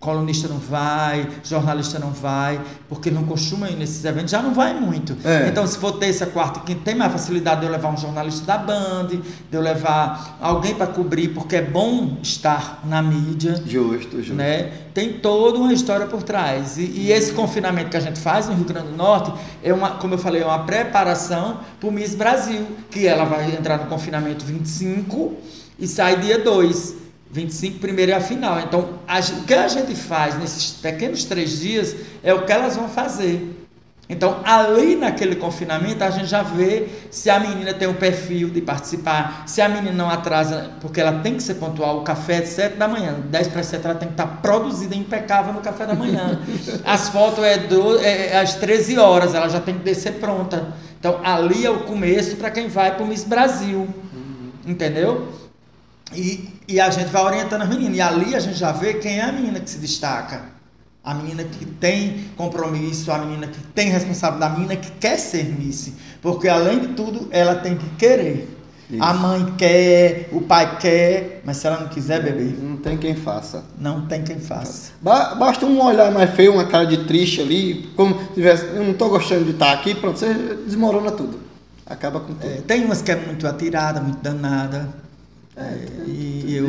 [0.06, 4.80] colunista não vai, jornalista não vai, porque não costuma ir nesses eventos, já não vai
[4.80, 5.18] muito.
[5.26, 5.48] É.
[5.48, 8.58] Então, se for terça, quarta, quinta, tem mais facilidade de eu levar um jornalista da
[8.60, 13.56] Band, de eu levar alguém para cobrir, porque é bom estar na mídia.
[13.66, 14.36] Justo, justo.
[14.36, 14.72] Né?
[14.94, 16.78] Tem toda uma história por trás.
[16.78, 19.34] E, e, esse confinamento que a gente faz no Rio Grande do Norte
[19.64, 23.52] é uma, como eu falei, é uma preparação para o Miss Brasil, que ela vai
[23.52, 25.34] entrar no confinamento 25
[25.80, 27.05] e sai dia 2.
[27.36, 28.62] 25 primeiro é a final.
[28.62, 32.78] Então, a, o que a gente faz nesses pequenos três dias é o que elas
[32.78, 33.54] vão fazer.
[34.08, 38.52] Então, ali naquele confinamento, a gente já vê se a menina tem o um perfil
[38.52, 42.00] de participar, se a menina não atrasa, porque ela tem que ser pontual.
[42.00, 45.52] O café é 7 da manhã, 10 para 7 ela tem que estar produzida impecável
[45.52, 46.40] no café da manhã.
[46.86, 50.74] As fotos é, do, é, é às 13 horas, ela já tem que descer pronta.
[51.00, 53.90] Então, ali é o começo para quem vai para o Miss Brasil.
[54.68, 55.28] Entendeu?
[56.14, 57.98] E, e a gente vai orientando as meninas.
[57.98, 60.44] E ali a gente já vê quem é a menina que se destaca.
[61.04, 65.46] A menina que tem compromisso, a menina que tem responsabilidade, a menina que quer ser
[65.46, 65.94] Miss.
[66.22, 68.56] Porque além de tudo, ela tem que querer.
[68.90, 69.04] Isso.
[69.04, 72.58] A mãe quer, o pai quer, mas se ela não quiser, beber.
[72.62, 73.64] Não tem quem faça.
[73.80, 74.94] Não tem quem faça.
[75.02, 78.92] Basta um olhar mais feio, uma cara de triste ali, como se tivesse, eu não
[78.92, 80.34] estou gostando de estar aqui, pronto, você
[80.66, 81.40] desmorona tudo.
[81.86, 82.46] Acaba com tudo.
[82.46, 85.05] É, tem umas que é muito atirada, muito danada.
[85.56, 86.68] É, e eu,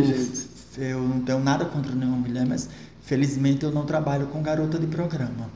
[0.79, 2.69] eu não tenho nada contra nenhuma mulher, mas
[3.07, 5.49] Felizmente eu não trabalho com garota de programa.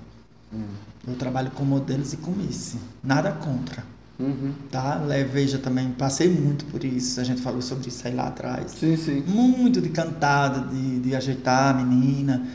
[0.54, 0.66] Hum.
[1.06, 2.76] Eu trabalho com modelos e com Miss.
[3.02, 3.82] Nada contra.
[4.20, 4.52] Uhum.
[4.70, 5.02] Tá?
[5.32, 7.20] Veja também, passei muito por isso.
[7.20, 8.70] A gente falou sobre isso aí lá atrás.
[8.70, 9.24] Sim, sim.
[9.26, 12.46] Muito de cantada, de, de ajeitar a menina.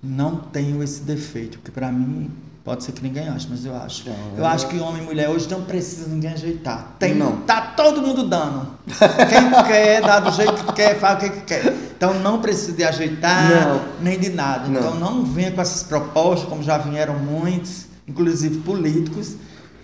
[0.00, 2.30] Não tenho esse defeito, porque para mim
[2.66, 4.08] Pode ser que ninguém ache, mas eu acho.
[4.08, 6.96] Não, eu, eu acho que homem e mulher hoje não precisa ninguém ajeitar.
[6.98, 7.36] Tem, não.
[7.42, 8.66] Tá todo mundo dando.
[8.88, 11.72] Quem quer, dá do jeito que quer, faz o que quer.
[11.96, 13.82] Então não precisa de ajeitar, não.
[14.00, 14.66] nem de nada.
[14.66, 14.80] Não.
[14.80, 19.36] Então não venha com essas propostas, como já vieram muitos, inclusive políticos.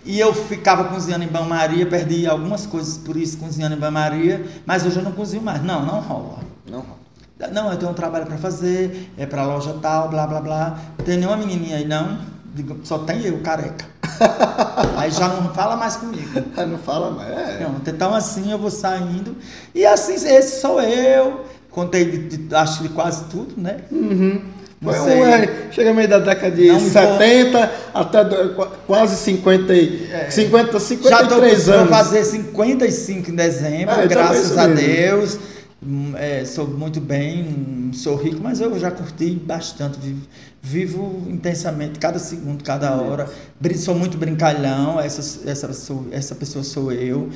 [0.05, 4.85] E eu ficava cozinhando em banho-maria, perdi algumas coisas por isso cozinhando em banho-maria, mas
[4.85, 5.63] hoje eu não cozinho mais.
[5.63, 6.41] Não, não rola.
[6.69, 7.53] Não rola.
[7.53, 10.79] Não, eu tenho um trabalho para fazer, é para loja tal, blá blá blá.
[11.05, 12.33] Tem nenhuma menininha aí não?
[12.55, 13.87] Digo, só tem eu, careca.
[14.97, 16.29] aí já não fala mais comigo.
[16.57, 17.31] não fala mais.
[17.31, 17.61] É.
[17.63, 19.37] Não, então assim eu vou saindo.
[19.75, 21.45] E assim, esse sou eu.
[21.71, 23.79] Contei de, de, acho de quase tudo, né?
[23.91, 24.43] Uhum.
[24.83, 27.69] Foi um, é, chega meio da década de não 70 vou...
[27.95, 28.55] até do,
[28.87, 30.29] quase 50, é.
[30.29, 31.65] 50 53 Já tô, anos.
[31.65, 35.39] Já fazer 55 em dezembro, é, graças a Deus.
[35.85, 39.99] Hum, é, sou muito bem, sou rico, mas eu já curti bastante.
[39.99, 40.29] Vivo,
[40.63, 43.29] vivo intensamente cada segundo, cada hora.
[43.77, 47.31] Sou muito brincalhão, essa, essa, sou, essa pessoa sou eu.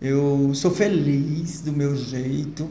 [0.00, 2.68] Eu sou feliz do meu jeito.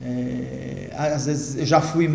[0.00, 2.08] É, às vezes eu já fui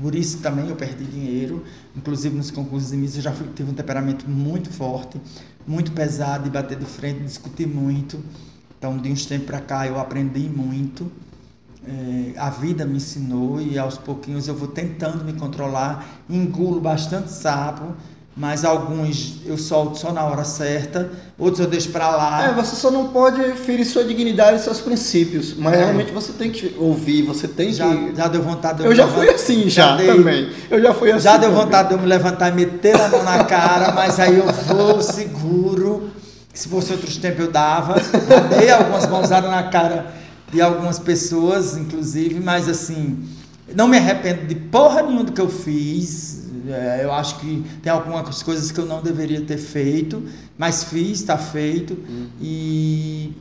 [0.00, 1.64] por isso também eu perdi dinheiro,
[1.96, 5.20] inclusive nos concursos de Miss eu já fui, tive um temperamento muito forte,
[5.66, 8.22] muito pesado de bater de frente, discutir muito.
[8.78, 11.10] Então, de uns tempos para cá eu aprendi muito.
[11.86, 17.32] É, a vida me ensinou e aos pouquinhos eu vou tentando me controlar, engulo bastante
[17.32, 17.94] sapo,
[18.36, 22.48] mas alguns eu solto só na hora certa, outros eu deixo para lá.
[22.48, 25.76] É, você só não pode ferir sua dignidade e seus princípios, mas é.
[25.78, 28.14] realmente você tem que ouvir, você tem já, que.
[28.14, 30.50] Já deu vontade de eu, eu já fui assim, já, já dei, também.
[30.70, 31.20] Eu já fui assim.
[31.20, 31.64] Já deu também.
[31.64, 35.00] vontade de eu me levantar e meter a mão na cara, mas aí eu vou
[35.00, 36.10] seguro.
[36.52, 37.96] Se fosse outros tempos eu dava.
[38.00, 40.19] Já dei algumas mãozadas na cara
[40.52, 43.28] de algumas pessoas, inclusive, mas assim,
[43.74, 47.90] não me arrependo de porra nenhuma do que eu fiz é, eu acho que tem
[47.90, 50.22] algumas coisas que eu não deveria ter feito,
[50.58, 51.94] mas fiz, está feito.
[51.94, 52.28] Hum.
[52.40, 53.34] E,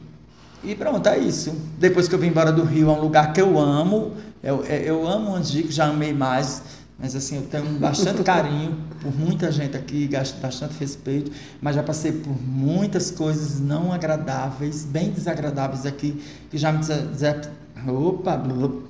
[0.64, 1.54] e pronto, é isso.
[1.78, 4.14] Depois que eu vim embora do Rio, é um lugar que eu amo.
[4.42, 6.64] Eu, é, eu amo Angico, já amei mais.
[7.00, 10.10] Mas assim, eu tenho bastante carinho por muita gente aqui,
[10.42, 11.32] bastante respeito,
[11.62, 16.22] mas já passei por muitas coisas não agradáveis, bem desagradáveis aqui,
[16.52, 18.10] que já me decepcionou.
[18.10, 18.84] Opa, vamos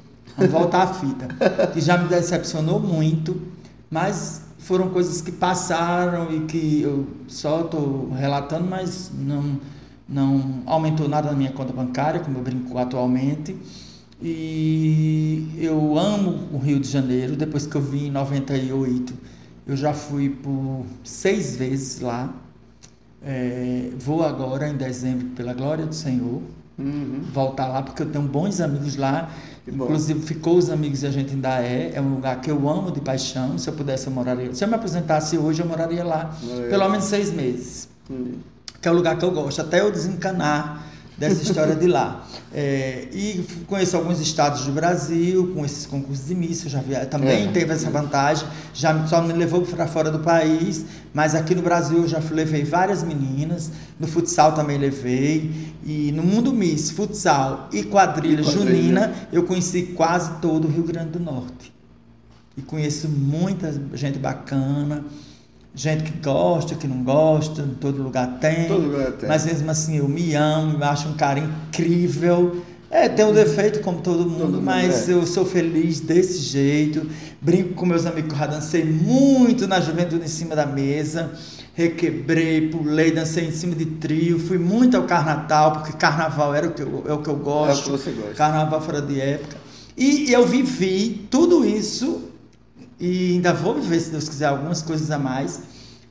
[0.51, 1.27] voltar à fita.
[1.71, 3.39] Que já me decepcionou muito
[3.89, 9.59] mas foram coisas que passaram e que eu só estou relatando, mas não,
[10.07, 13.57] não aumentou nada na minha conta bancária, como eu brinco atualmente.
[14.21, 19.13] E eu amo o Rio de Janeiro, depois que eu vim em 98,
[19.65, 22.33] eu já fui por seis vezes lá.
[23.21, 26.41] É, vou agora em dezembro, pela glória do Senhor,
[26.77, 27.21] uhum.
[27.33, 29.29] voltar lá, porque eu tenho bons amigos lá
[29.73, 31.91] Inclusive, ficou os amigos e a gente ainda é.
[31.93, 33.57] É um lugar que eu amo de paixão.
[33.57, 34.53] Se eu pudesse, eu moraria.
[34.53, 36.35] Se eu me apresentasse hoje, eu moraria lá.
[36.69, 37.87] Pelo menos seis meses.
[38.81, 39.61] Que é o lugar que eu gosto.
[39.61, 40.85] Até eu desencanar
[41.19, 42.25] dessa história de lá.
[42.51, 47.47] É, e conheço alguns estados do Brasil, com esses concursos de missa, já vi, também
[47.47, 47.51] é.
[47.51, 51.99] teve essa vantagem, já só me levou para fora do país, mas aqui no Brasil
[51.99, 53.69] eu já levei várias meninas,
[53.99, 58.73] no futsal também levei, e no Mundo Miss, futsal e quadrilha, e quadrilha.
[58.73, 61.73] junina, eu conheci quase todo o Rio Grande do Norte.
[62.57, 65.05] E conheço muita gente bacana,
[65.73, 68.67] gente que gosta, que não gosta, em todo lugar tem.
[68.67, 69.29] Todo lugar tem.
[69.29, 72.63] Mas mesmo assim eu me amo, eu acho um cara incrível.
[72.91, 75.13] É, tem um defeito como todo mundo, todo mundo mas é.
[75.13, 77.07] eu sou feliz desse jeito.
[77.39, 81.31] Brinco com meus amigos, já dancei muito na juventude em cima da mesa.
[81.75, 86.73] Requebrei, pulei, dancei em cima de trio, fui muito ao carnaval, porque carnaval era o
[86.73, 87.71] que eu, é o que eu gosto.
[87.71, 88.33] É o que você gosta.
[88.33, 89.55] Carnaval fora de época.
[89.95, 92.29] E eu vivi tudo isso
[92.99, 95.61] e ainda vou viver, se Deus quiser, algumas coisas a mais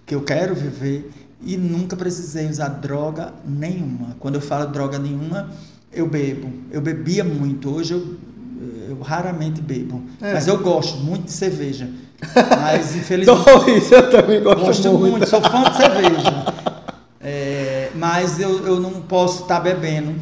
[0.07, 1.11] que eu quero viver
[1.43, 4.17] e nunca precisei usar droga nenhuma.
[4.19, 5.51] Quando eu falo droga nenhuma,
[5.93, 6.51] eu bebo.
[6.71, 7.75] Eu bebia muito.
[7.75, 8.17] Hoje eu,
[8.89, 10.03] eu raramente bebo.
[10.21, 10.33] É.
[10.33, 11.89] Mas eu gosto muito de cerveja.
[12.61, 13.45] Mas infelizmente.
[13.45, 15.11] Dois, eu também gosto, gosto muito.
[15.11, 15.29] muito.
[15.29, 16.55] Sou fã de cerveja.
[17.21, 20.15] É, mas eu, eu não posso estar tá bebendo.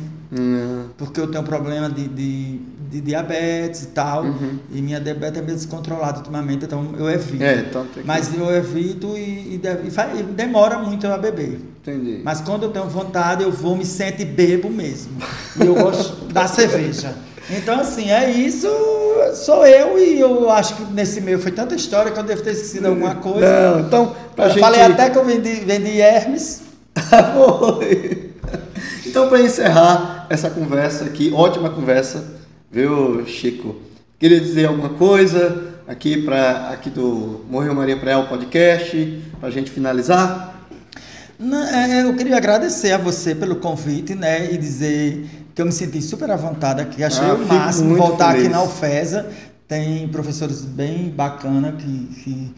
[0.96, 2.60] Porque eu tenho problema de, de
[2.90, 4.24] de diabetes e tal.
[4.24, 4.58] Uhum.
[4.70, 7.42] E minha diabetes é meio descontrolada ultimamente, então eu evito.
[7.42, 8.02] É, então que...
[8.04, 11.60] Mas eu evito e, e, e, faz, e, demora muito a beber.
[11.82, 12.20] Entendi.
[12.24, 15.12] Mas quando eu tenho vontade, eu vou, me sento e bebo mesmo.
[15.60, 17.14] E eu gosto da cerveja.
[17.48, 18.66] Então, assim, é isso,
[19.34, 22.50] sou eu e eu acho que nesse meio foi tanta história que eu devo ter
[22.50, 23.70] esquecido alguma coisa.
[23.70, 24.60] Não, então, pra eu gente...
[24.60, 26.62] falei até que eu vendi, vendi Hermes.
[27.36, 28.32] Foi.
[29.06, 32.35] Então, para encerrar essa conversa aqui, ótima conversa,
[32.80, 33.74] viu, Chico?
[34.18, 39.70] Queria dizer alguma coisa aqui para aqui do Morreu Maria Preal podcast, para a gente
[39.70, 40.60] finalizar?
[41.38, 45.72] Não, é, eu queria agradecer a você pelo convite, né, e dizer que eu me
[45.72, 48.44] senti super à vontade aqui, achei Ah, o máximo voltar feliz.
[48.44, 49.26] aqui na UFESA.
[49.66, 52.54] Tem professores bem bacana que, que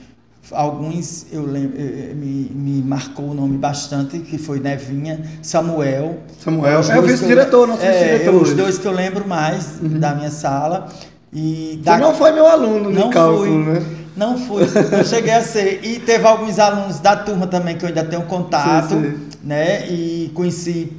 [0.53, 6.19] alguns eu lembro, eh, eh, me, me marcou o nome bastante, que foi Nevinha, Samuel.
[6.39, 10.31] Samuel, é o vice-diretor, nosso é, vice-diretor Os dois que eu lembro mais da minha
[10.31, 10.89] sala.
[11.33, 13.83] E Você não foi meu aluno não cálculo, fui, né?
[14.17, 14.63] Não fui,
[14.93, 15.85] eu cheguei a ser.
[15.85, 19.29] E teve alguns alunos da turma também que eu ainda tenho contato, Sim, sim.
[19.45, 19.87] né?
[19.89, 20.93] E conheci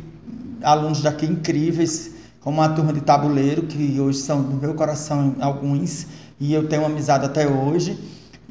[0.64, 6.08] alunos daqui incríveis, como a turma de tabuleiro, que hoje são do meu coração alguns,
[6.40, 7.98] e eu tenho amizade até hoje.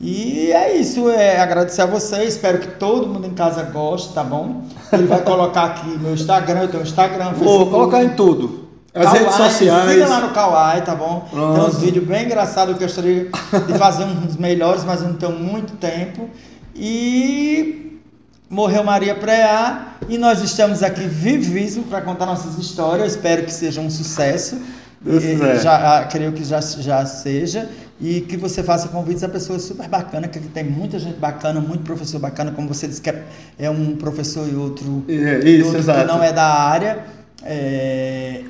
[0.00, 4.22] E é isso, é agradecer a você, espero que todo mundo em casa goste, tá
[4.22, 4.62] bom?
[4.92, 7.70] Ele vai colocar aqui meu Instagram, eu tenho Instagram, Vou Facebook.
[7.70, 8.68] colocar em tudo.
[8.94, 9.90] As Kawaii, redes sociais.
[9.92, 11.20] Siga lá no Kawaii, tá bom?
[11.28, 11.66] Tem Pronto.
[11.66, 13.24] uns vídeos bem engraçados que eu gostaria
[13.66, 16.30] de fazer uns melhores, mas eu não tenho muito tempo.
[16.74, 18.00] E
[18.48, 23.12] morreu Maria Preá e nós estamos aqui vivíssimos para contar nossas histórias.
[23.14, 24.58] Espero que seja um sucesso.
[25.00, 25.60] Deus E- quiser.
[25.60, 27.68] já, ah, creio que já, já seja.
[28.00, 31.82] E que você faça convites a pessoas super bacanas, que tem muita gente bacana, muito
[31.82, 33.24] professor bacana, como você disse que é,
[33.58, 36.00] é um professor e outro É, e isso, outro exato.
[36.00, 37.04] que não é da área.
[37.42, 38.44] É,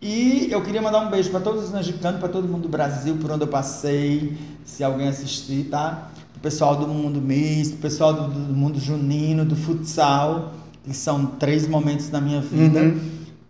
[0.00, 3.16] E eu queria mandar um beijo para todos os mexicanos, para todo mundo do Brasil,
[3.18, 6.10] por onde eu passei, se alguém assistir, tá?
[6.36, 10.54] O pessoal do mundo misto, o pessoal do, do mundo junino, do futsal,
[10.84, 12.80] que são três momentos da minha vida.
[12.80, 13.00] Uhum.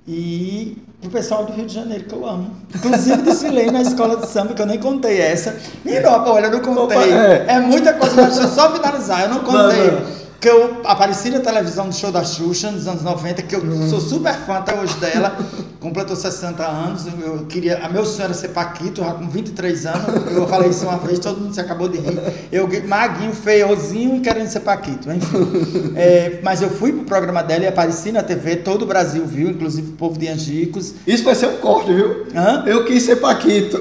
[0.07, 2.51] E o pessoal do Rio de Janeiro, que eu amo.
[2.75, 5.57] Inclusive, desfilei na escola de samba, que eu nem contei essa.
[5.85, 7.13] Menino, olha, eu não contei.
[7.13, 7.45] É.
[7.49, 9.23] É muita coisa, mas deixa eu só finalizar.
[9.23, 9.91] Eu não contei.
[9.91, 10.22] Não, não.
[10.43, 13.89] Que eu apareci na televisão do show da Xuxa nos anos 90, que eu Uhum.
[13.89, 15.37] sou super fã até hoje dela.
[15.79, 17.07] Completou 60 anos.
[17.07, 17.79] Eu queria.
[17.85, 20.33] A meu sonho era ser Paquito, já com 23 anos.
[20.33, 22.21] Eu falei isso uma vez, todo mundo se acabou de rir.
[22.51, 25.13] Eu maguinho, feiozinho e querendo ser Paquito.
[25.13, 25.93] Enfim.
[25.95, 29.49] É, mas eu fui pro programa dela e apareci na TV, todo o Brasil viu,
[29.49, 30.93] inclusive o povo de Angicos.
[31.07, 32.27] Isso vai ser um corte, viu?
[32.35, 32.65] Hã?
[32.67, 33.81] Eu quis ser Paquito.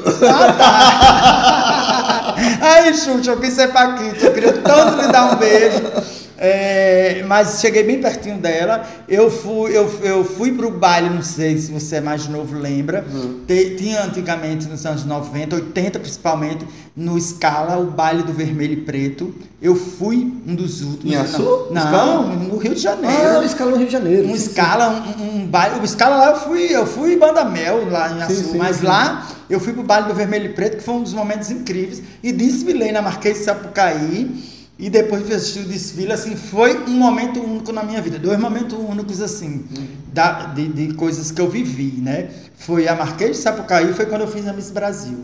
[2.61, 6.20] Aí, Xuxa, eu quis ser Paquito, eu queria tanto lhe dar um beijo.
[6.43, 8.83] É, mas cheguei bem pertinho dela.
[9.07, 13.05] Eu fui, eu, eu fui pro baile, não sei se você é mais novo, lembra.
[13.45, 16.65] Te- tinha antigamente, nos anos 90, 80 principalmente,
[16.95, 19.35] no Scala, o baile do vermelho e preto.
[19.61, 21.13] Eu fui um dos últimos.
[21.13, 21.67] Em Açu?
[21.69, 22.05] Não, Scala?
[22.23, 23.15] não, no Rio de Janeiro.
[23.35, 24.27] Ah, o escala no Rio de Janeiro.
[24.27, 24.47] Um sim, sim.
[24.49, 24.89] escala,
[25.19, 25.79] um, um baile.
[25.79, 28.77] O escala lá eu fui, eu fui banda mel lá em Açu, Sim, sim, mas
[28.77, 28.87] sim.
[28.87, 32.01] lá eu fui pro baile do Vermelho e Preto, que foi um dos momentos incríveis.
[32.23, 34.50] E desfilei na Marquês de Sapucaí.
[34.81, 38.17] E depois de assistir o desfile, assim, foi um momento único na minha vida.
[38.17, 39.63] Dois momentos únicos, assim,
[40.11, 42.31] da- de, de coisas que eu vivi, né?
[42.57, 45.23] Foi a Marquês de Sapucaí, foi quando eu fiz a Miss Brasil.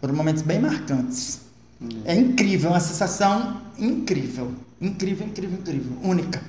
[0.00, 1.38] Foram momentos bem marcantes.
[2.04, 4.50] É incrível, uma sensação incrível.
[4.80, 5.92] Incrível, incrível, incrível.
[6.02, 6.42] Única.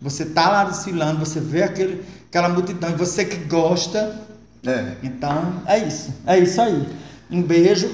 [0.00, 4.18] Você tá lá desfilando, você vê aquele, aquela multidão, e você que gosta.
[4.64, 4.94] É.
[5.02, 6.10] Então, é isso.
[6.26, 6.88] É isso aí.
[7.30, 7.90] Um beijo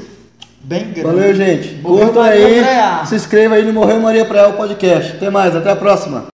[0.65, 1.03] bem grande.
[1.03, 1.75] Valeu, gente.
[1.83, 3.07] Morreu Curta Maria aí.
[3.07, 5.13] Se inscreva aí no Morreu Maria Preal podcast.
[5.13, 6.34] Até mais, até a próxima.